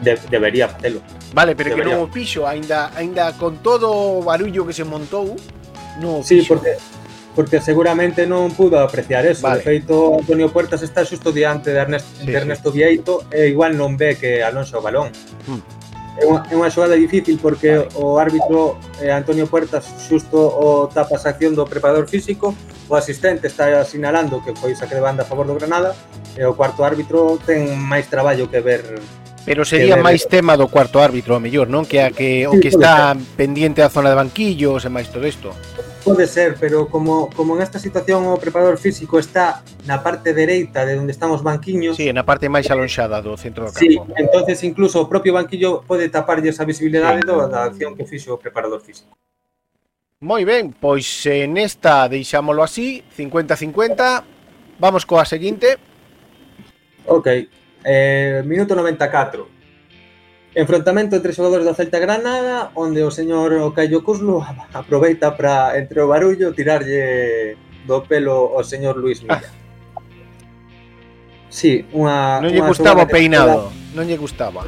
[0.03, 0.99] de, debería facelo.
[1.31, 1.95] vale, pero que Debería.
[1.95, 5.31] non o pixo, aínda aínda con todo o barullo que se montou,
[6.03, 6.59] non o Sí, fixo.
[6.59, 6.75] porque
[7.37, 9.45] porque seguramente non pudo apreciar eso.
[9.45, 9.61] Vale.
[9.61, 12.81] De feito, Antonio Puertas está xusto diante de Ernesto, sí, de Ernesto sí.
[12.81, 15.13] Vieito e igual non ve que Alonso o balón.
[15.45, 15.61] Mm.
[16.17, 17.93] É unha, é unha xogada difícil porque vale.
[17.93, 22.57] o árbitro eh, Antonio Puertas xusto o tapa a acción do preparador físico,
[22.89, 25.93] o asistente está sinalando que foi saque de banda a favor do Granada
[26.33, 28.97] e o cuarto árbitro ten máis traballo que ver
[29.47, 31.87] Pero sería máis tema do cuarto árbitro, a mellor, non?
[31.87, 35.55] Que a que o que está pendiente da zona de banquillos e máis todo isto.
[36.07, 40.87] Pode ser, pero como, como en esta situación o preparador físico está na parte dereita
[40.87, 41.99] de onde están os banquiños...
[41.99, 43.83] Sí, na parte máis alonxada do centro do campo.
[43.83, 47.27] Sí, entonces incluso o propio banquillo pode taparlle esa visibilidade sí.
[47.27, 49.11] da acción que fixo o preparador físico.
[50.23, 54.79] Moi ben, pois eh, nesta deixámolo así, 50-50.
[54.79, 55.75] Vamos coa seguinte.
[57.03, 57.27] Ok,
[57.83, 59.56] eh, minuto 94.
[60.57, 64.41] Enfrontamento entre xogadores do Celta Granada, onde o señor Caio Cuslo
[64.73, 67.53] aproveita para, entre o barullo, tirarlle
[67.85, 69.37] do pelo ao señor Luis Milla.
[69.37, 70.01] Ah.
[71.53, 72.41] Sí, unha...
[72.41, 74.65] Non lle gustaba o peinado, non lle gustaba.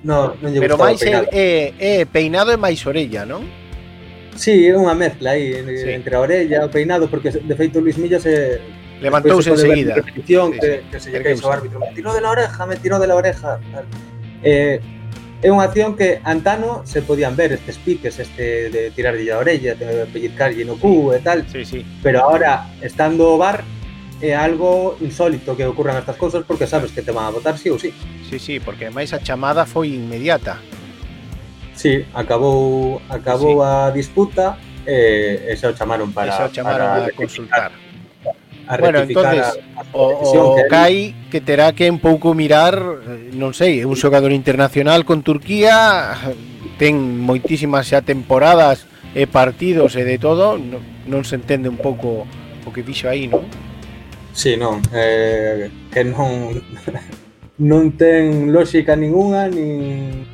[0.00, 1.28] No, non lle Pero gustaba máis peinado.
[1.36, 3.44] É, é, é peinado e máis orella, non?
[4.40, 5.84] Sí, é unha mezcla aí sí.
[5.92, 8.56] entre a orella e o peinado, porque de feito Luis Milla se
[9.04, 10.00] levantouse enseguida.
[10.00, 10.60] Repetición sí, sí.
[10.64, 13.04] que, que se lle queixo ao árbitro, me tirou de la oreja, me tirou de
[13.04, 13.60] la oreja.
[13.68, 13.84] Tal.
[14.42, 14.80] Eh,
[15.38, 19.78] é unha acción que antano se podían ver estes piques, este de tirarlle a orella,
[19.78, 21.46] de pellizcarlle no cu e tal.
[21.46, 21.80] Sí, sí.
[22.02, 23.62] Pero ahora, estando o bar,
[24.20, 27.70] é algo insólito que ocurran estas cousas porque sabes que te van a votar sí
[27.70, 27.94] ou sí.
[28.26, 30.58] Sí, sí, porque máis a chamada foi inmediata.
[31.78, 33.70] Sí, acabou acabou sí.
[33.70, 37.70] a disputa e, e xa o chamaron para, e xa o chamaron para, para consultar
[38.68, 43.32] a bueno, entonces, a, a o, o que que terá que un pouco mirar, eh,
[43.32, 46.12] non sei, é un xogador internacional con Turquía,
[46.76, 46.94] ten
[47.24, 48.84] moitísimas xa temporadas
[49.16, 53.24] e partidos e de todo, non, non se entende un pouco o que fixo aí,
[53.24, 53.48] non?
[54.36, 56.52] Sí, non, eh, que non
[57.72, 60.28] non ten lógica ninguna, nin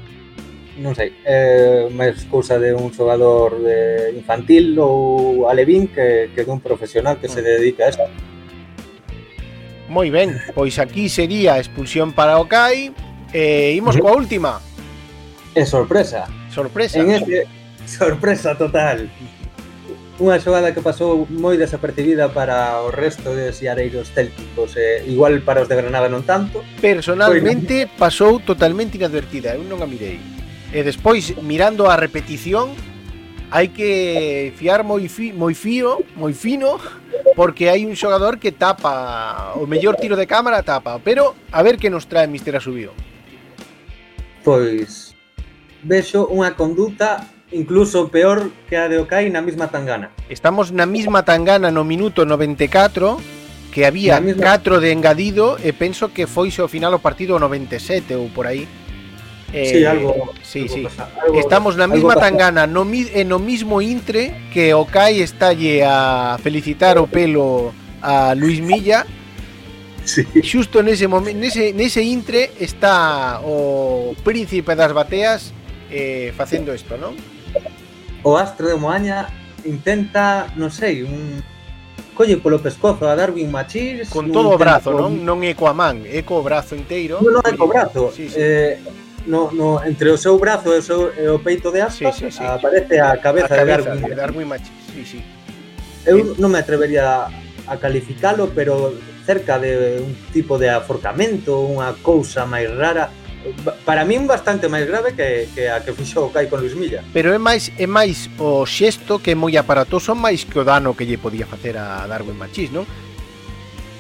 [0.79, 6.59] non sei, é máis cousa de un xogador de infantil ou alevín que, que dun
[6.59, 7.47] profesional que se mm.
[7.47, 8.07] dedica a isto.
[9.87, 12.91] Moi ben, pois aquí sería expulsión para o Kai
[13.31, 14.59] e imos coa última.
[15.55, 16.27] É sorpresa.
[16.51, 16.99] Sorpresa.
[16.99, 17.47] En este,
[17.87, 19.07] sorpresa total.
[20.19, 25.63] Unha xogada que pasou moi desapercibida para o resto de xareiros célticos, e igual para
[25.63, 26.67] os de Granada non tanto.
[26.83, 30.34] Personalmente pasou totalmente inadvertida, eu non a mirei.
[30.75, 32.75] E despois, mirando a repetición,
[33.55, 36.83] hai que fiar moi, fi, moi fío, moi fino,
[37.39, 41.79] porque hai un xogador que tapa, o mellor tiro de cámara tapa, pero a ver
[41.79, 42.91] que nos trae Mister Asubío.
[44.43, 45.15] Pois
[45.87, 47.23] vexo unha conduta
[47.55, 50.11] incluso peor que a de Okai na mesma tangana.
[50.27, 53.23] Estamos na mesma tangana no minuto 94,
[53.71, 54.59] que había na misma...
[54.59, 58.67] 4 de engadido e penso que foi ao final o partido 97 ou por aí.
[59.55, 60.35] Eh, sí, algo.
[60.43, 60.83] Sí, algo sí.
[60.83, 65.23] Pasa, algo, Estamos na mesma tangana, no, e eh, no mismo intre que o Kai
[65.23, 67.71] estalle a felicitar o pelo
[68.03, 69.07] a Luis Milla.
[70.03, 70.27] Sí.
[70.43, 75.55] Xusto nese momento, nese, nese intre está o príncipe das bateas
[75.87, 77.15] eh, facendo isto, non?
[78.27, 79.31] O astro de Moaña
[79.63, 81.39] intenta, non sei, un
[82.19, 85.23] colle polo pescozo a Darwin Machís con todo o brazo, non?
[85.23, 87.23] Non é coa man, é co brazo inteiro.
[87.23, 88.11] Non, non é co brazo.
[88.11, 88.37] Sí, sí.
[88.37, 88.83] Eh,
[89.27, 92.31] no, no, entre o seu brazo e o, seu, e o peito de aspas sí,
[92.31, 92.45] sí, sí.
[92.45, 94.73] aparece a cabeza, a cabeza de Darwin, de Darwin Machis.
[94.93, 95.21] Sí, sí.
[96.05, 96.41] Eu sí.
[96.41, 97.33] non me atrevería
[97.65, 98.93] a calificalo, pero
[99.25, 103.09] cerca de un tipo de aforcamento, unha cousa máis rara,
[103.85, 107.01] para min bastante máis grave que, que a que fixo o Kai con Luis Milla.
[107.13, 110.93] Pero é máis é máis o xesto que é moi aparatoso máis que o dano
[110.93, 112.85] que lle podía facer a Darwin Machís, non?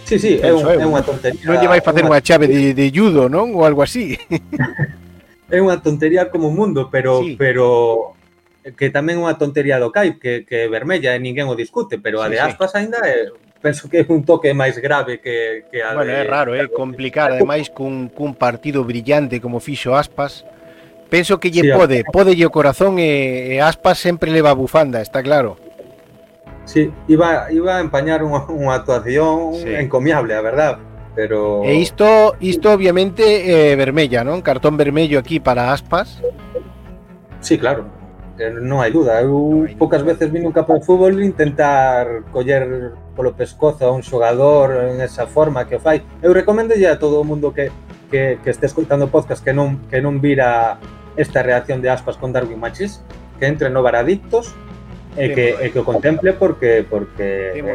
[0.04, 1.40] Sí, sí, Penso é, un, eu, é unha tontería.
[1.48, 3.56] Non lle vai facer unha chave de, de judo, non?
[3.56, 4.16] Ou algo así.
[5.52, 7.36] É unha tontería como un mundo, pero Sí.
[7.36, 8.16] pero
[8.64, 12.00] que tamén é unha tontería do Kai, que, que é vermella e ninguén o discute,
[12.00, 12.44] pero a de sí.
[12.48, 13.28] aspas aínda é,
[13.60, 16.20] penso que é un toque máis grave que, que a Bueno, de...
[16.20, 20.48] é raro, é complicar, ademais cun, cun partido brillante como fixo Aspas.
[21.12, 24.56] Penso que lle Sí, pode, pode lle o corazón e, e Aspas sempre leva a
[24.56, 25.60] bufanda, está claro.
[26.64, 29.68] Sí, iba, iba a empañar unha, unha actuación Sí.
[29.76, 30.80] encomiable, a verdad,
[31.14, 31.62] pero...
[31.64, 34.42] E isto, isto obviamente é vermella, non?
[34.42, 36.20] Cartón vermello aquí para Aspas.
[37.40, 37.86] Sí, claro,
[38.38, 39.22] eh, non hai duda.
[39.22, 40.02] Eu hai duda.
[40.02, 45.30] veces vin un campo de fútbol intentar coller polo pescozo a un xogador en esa
[45.30, 46.02] forma que o fai.
[46.18, 47.70] Eu recomendo a todo o mundo que,
[48.10, 50.82] que, que este escoitando podcast que non, que non vira
[51.14, 52.98] esta reacción de aspas con Darwin Machis,
[53.38, 54.50] que entre no Varadictos
[55.16, 55.66] e que, Témolo aí.
[55.66, 57.28] e que o contemple porque porque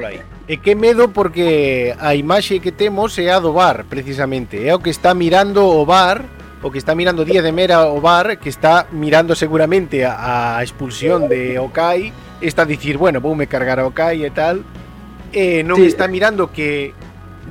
[0.06, 0.20] aí.
[0.48, 4.60] E que medo porque a imaxe que temos é a do bar, precisamente.
[4.66, 6.26] É o que está mirando o bar,
[6.62, 10.64] o que está mirando Díaz de Mera o bar, que está mirando seguramente a, a
[10.64, 12.12] expulsión de Okai,
[12.42, 14.64] está a dicir, bueno, voume cargar a Okai e tal,
[15.32, 15.88] e non Sí.
[15.88, 16.92] está mirando que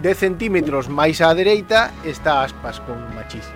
[0.02, 3.46] 10 centímetros máis á dereita está aspas con Machís.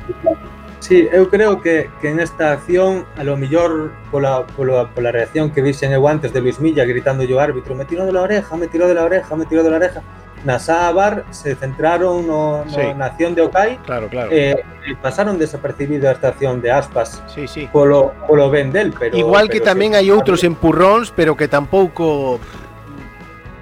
[0.83, 5.55] Sí, eu creo que, que en esta acción, a lo millor pola, pola, pola reacción
[5.55, 8.57] que vixen eu antes de Luis Milla gritando yo árbitro, me tirou de la oreja,
[8.59, 10.03] me tirou de la oreja, me tirou de la oreja.
[10.43, 12.83] Na Sá Bar se centraron no, no Sí.
[12.99, 14.35] na acción de Okai Claro, claro.
[14.35, 17.71] e, e pasaron desapercibido esta acción de aspas sí, sí.
[17.71, 19.15] polo, polo ben del, pero...
[19.15, 22.43] Igual que pero tamén hai outros empurróns, pero que tampouco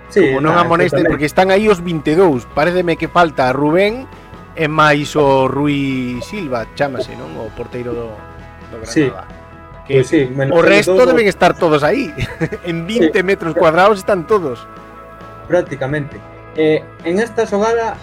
[0.09, 2.49] sí, como non nah, amonesten, porque están aí os 22.
[2.57, 4.09] Pareceme que falta a Rubén
[4.57, 7.31] É máis o Rui Silva, chamase, non?
[7.39, 8.09] O porteiro do,
[8.71, 8.91] do Granada.
[8.91, 9.07] Sí.
[9.87, 11.07] Que pues sí, o resto todo...
[11.07, 12.15] deben estar todos aí.
[12.65, 13.23] en 20 sí.
[13.23, 14.67] metros cuadrados están todos.
[15.49, 16.19] Prácticamente.
[16.57, 17.95] Eh, en esta xogada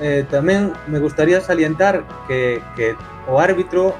[0.00, 2.92] eh, tamén me gustaría salientar que, que
[3.24, 3.96] o árbitro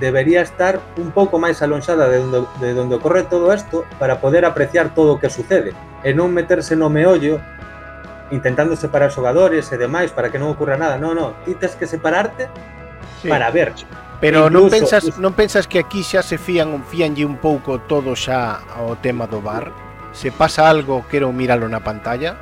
[0.00, 4.44] debería estar un pouco máis alonxada de onde, de onde ocorre todo isto para poder
[4.44, 5.72] apreciar todo o que sucede
[6.04, 7.40] e non meterse no meollo
[8.30, 10.98] intentando separar xogadores e demais para que non ocurra nada.
[10.98, 12.48] No, no, ti tes que separarte
[13.22, 13.28] Sí.
[13.30, 13.72] para ver.
[14.20, 18.16] Pero non Incluso- pensas, non pensas que aquí xa se fían, fíanlle un pouco todo
[18.16, 19.70] xa ao tema do bar?
[20.16, 22.34] Se pasa algo, quero miralo na pantalla.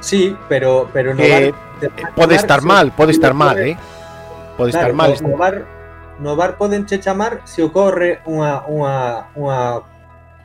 [0.00, 3.32] Sí, pero pero no Eh, bar, de- Pode no bar, estar sí, mal, pode estar
[3.34, 3.76] no mal, eh?
[4.56, 5.10] Pode Claro, estar mal.
[5.20, 5.54] No, no bar,
[6.18, 9.58] no bar poden che chamar se ocorre unha, unha, unha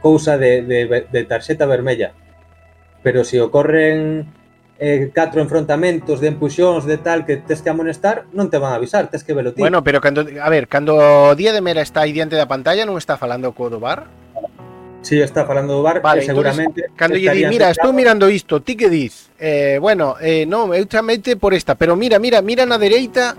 [0.02, 2.12] cousa de, de, de tarxeta vermella.
[3.04, 4.26] Pero se ocorren
[4.80, 8.80] eh, catro enfrontamentos de empuxóns de tal que tes que amonestar, non te van a
[8.80, 9.62] avisar, tes que velo ti.
[9.62, 12.98] Bueno, pero cando, a ver, cando Día de Mera está aí diante da pantalla non
[12.98, 14.10] está falando co do bar?
[15.04, 18.64] si está falando do bar, Vale, e seguramente Cando lle di, mira, estou mirando isto,
[18.64, 19.30] ti que dis?
[19.38, 23.36] Eh, bueno, eh, non, eu chamete por esta, pero mira, mira, mira na dereita,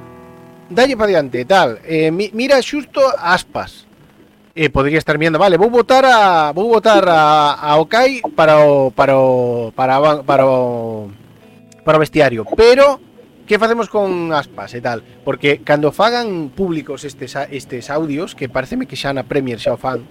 [0.69, 1.81] dalle para diante, tal.
[1.89, 3.89] Eh, mi, mira xusto aspas.
[4.57, 8.93] Eh, podría estar mirando, vale, vou votar a vou votar a, a Okai para o
[8.95, 11.11] para o para para o
[11.83, 13.01] para o vestiario, pero
[13.51, 15.03] que facemos con aspas e tal?
[15.27, 19.75] Porque cando fagan públicos estes a- estes audios, que pareceme que xa na Premier xa
[19.75, 20.07] o fan,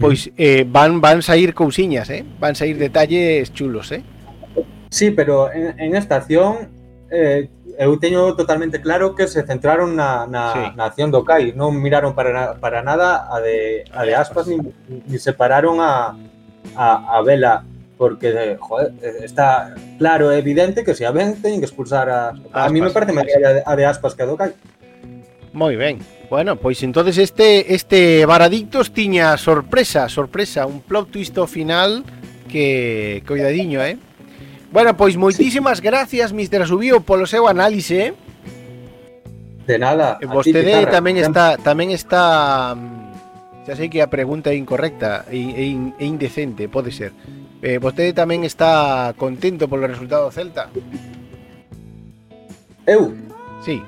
[0.00, 2.24] pois eh, van van sair cousiñas, eh?
[2.40, 4.00] Van sair detalles chulos, eh?
[4.88, 6.72] Sí, pero en, en esta acción
[7.12, 7.48] eh,
[7.78, 10.62] eu teño totalmente claro que se centraron na, na, sí.
[10.76, 14.48] na acción do CAI, non miraron para, na, para nada a de, a de aspas,
[14.48, 14.56] ni,
[14.88, 16.16] ni separaron a,
[16.72, 17.68] a, a vela
[18.00, 22.34] porque joder, está claro e evidente que se a ven teñen que expulsar a...
[22.34, 24.56] Aspas, a mí me parece máis a, a de aspas que a do CAI.
[25.52, 26.00] Moi ben.
[26.32, 32.08] Bueno, pois entonces este este Varadictos tiña sorpresa, sorpresa, un plot twist ao final
[32.48, 34.00] que coidadiño, eh?
[34.72, 35.84] Bueno, pois moitísimas sí.
[35.84, 36.64] gracias, Mr.
[36.64, 38.08] Asubío, polo seu análise.
[38.08, 38.14] Eh.
[39.68, 40.16] De nada.
[40.18, 45.28] E vostede ti, tamén está tamén está mm, xa sei que a pregunta é incorrecta
[45.28, 47.12] e, e, e indecente, pode ser.
[47.60, 50.66] Eh, vostede tamén está contento polo resultado do Celta?
[52.88, 53.14] Eu?
[53.62, 53.78] Sí.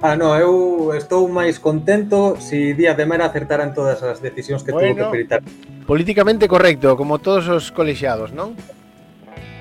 [0.00, 4.24] Ah, no, eu estou máis contento se si Díaz de Mera acertara en todas as
[4.24, 5.40] decisións que bueno, tuvo que peritar.
[5.84, 8.56] Políticamente correcto, como todos os colexiados, non?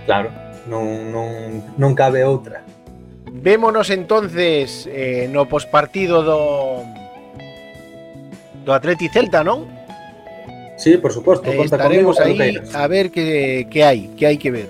[0.09, 0.33] Claro,
[0.65, 1.29] non, non,
[1.77, 2.65] non cabe outra.
[3.29, 6.81] Vémonos entonces eh, no pospartido do
[8.65, 9.69] do Atleti Celta, non?
[10.81, 14.41] Sí, por suposto, eh, conta Estaremos conmigo ahí a ver que, que hai, que hai
[14.41, 14.69] que ver.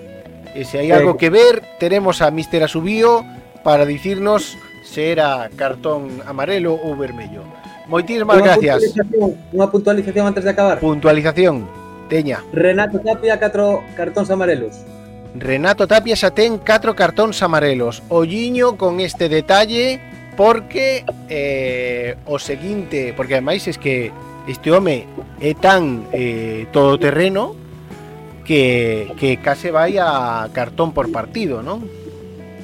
[0.51, 3.23] E se hai eh, algo que ver, teremos a Mister Asubío
[3.63, 7.47] para dicirnos se era cartón amarelo ou vermello.
[7.87, 8.91] Moitísimas unha gracias.
[8.91, 10.83] Puntualización, unha puntualización antes de acabar.
[10.83, 11.63] Puntualización.
[12.11, 12.43] Teña.
[12.51, 14.83] Renato Tapia, catro cartóns amarelos.
[15.35, 18.01] Renato Tapia xa ten 4 cartóns amarelos.
[18.09, 20.01] Olliño con este detalle
[20.39, 24.09] porque eh, o seguinte, porque ademais es que
[24.47, 25.05] este home
[25.37, 27.59] é tan eh, todoterreno
[28.47, 31.83] que, que case vai a cartón por partido, non?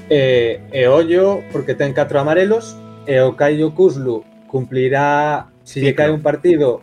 [0.10, 6.00] E, e ollo, porque ten catro amarelos, e o Caio Cuslu cumplirá, se lle Ciclo.
[6.00, 6.82] cae un partido,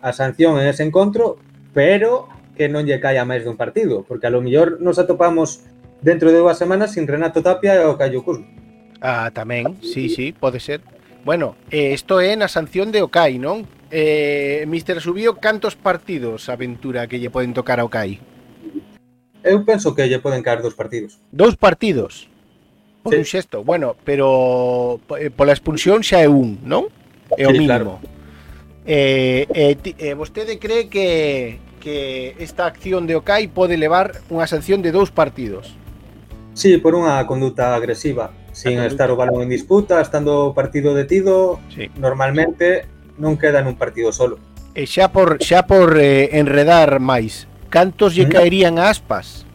[0.00, 1.36] a sanción en ese encontro,
[1.76, 2.29] pero
[2.60, 5.64] que non lle caia máis dun partido, porque a lo mellor nos atopamos
[6.04, 8.44] dentro de dúas semanas sin Renato Tapia e o Caio Cusco.
[9.00, 10.84] Ah, tamén, sí, sí, pode ser.
[11.24, 13.64] Bueno, isto eh, é na sanción de Okai, non?
[13.88, 18.20] Eh, Mister Subío, cantos partidos aventura que lle poden tocar a Okai?
[19.40, 21.16] Eu penso que lle poden caer dos partidos.
[21.32, 22.28] Dous partidos?
[23.00, 23.24] Por sí.
[23.24, 26.92] un xesto, bueno, pero eh, pola expulsión xa é un, non?
[27.40, 28.04] É o sí, mínimo.
[28.04, 28.20] Claro.
[28.84, 34.44] Eh, eh, ti, eh, vostede cree que que esta acción de Okai pode levar unha
[34.46, 35.72] sanción de dous partidos.
[36.52, 38.86] Sí, por unha conduta agresiva, sin conduta.
[38.86, 41.88] estar o balón en disputa, estando o partido detido, Sí.
[41.96, 42.84] normalmente
[43.16, 44.36] non queda nun partido solo.
[44.76, 48.32] E xa por xa por eh, enredar máis, cantos lle Mm.
[48.36, 49.48] caerían a aspas?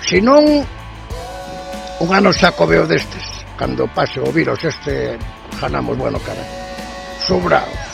[0.00, 0.64] senón,
[2.00, 3.44] un ano saco veo destes.
[3.60, 5.20] Cando pase o virus este,
[5.60, 6.40] ganamos bueno cara.
[7.20, 7.87] Sobraos.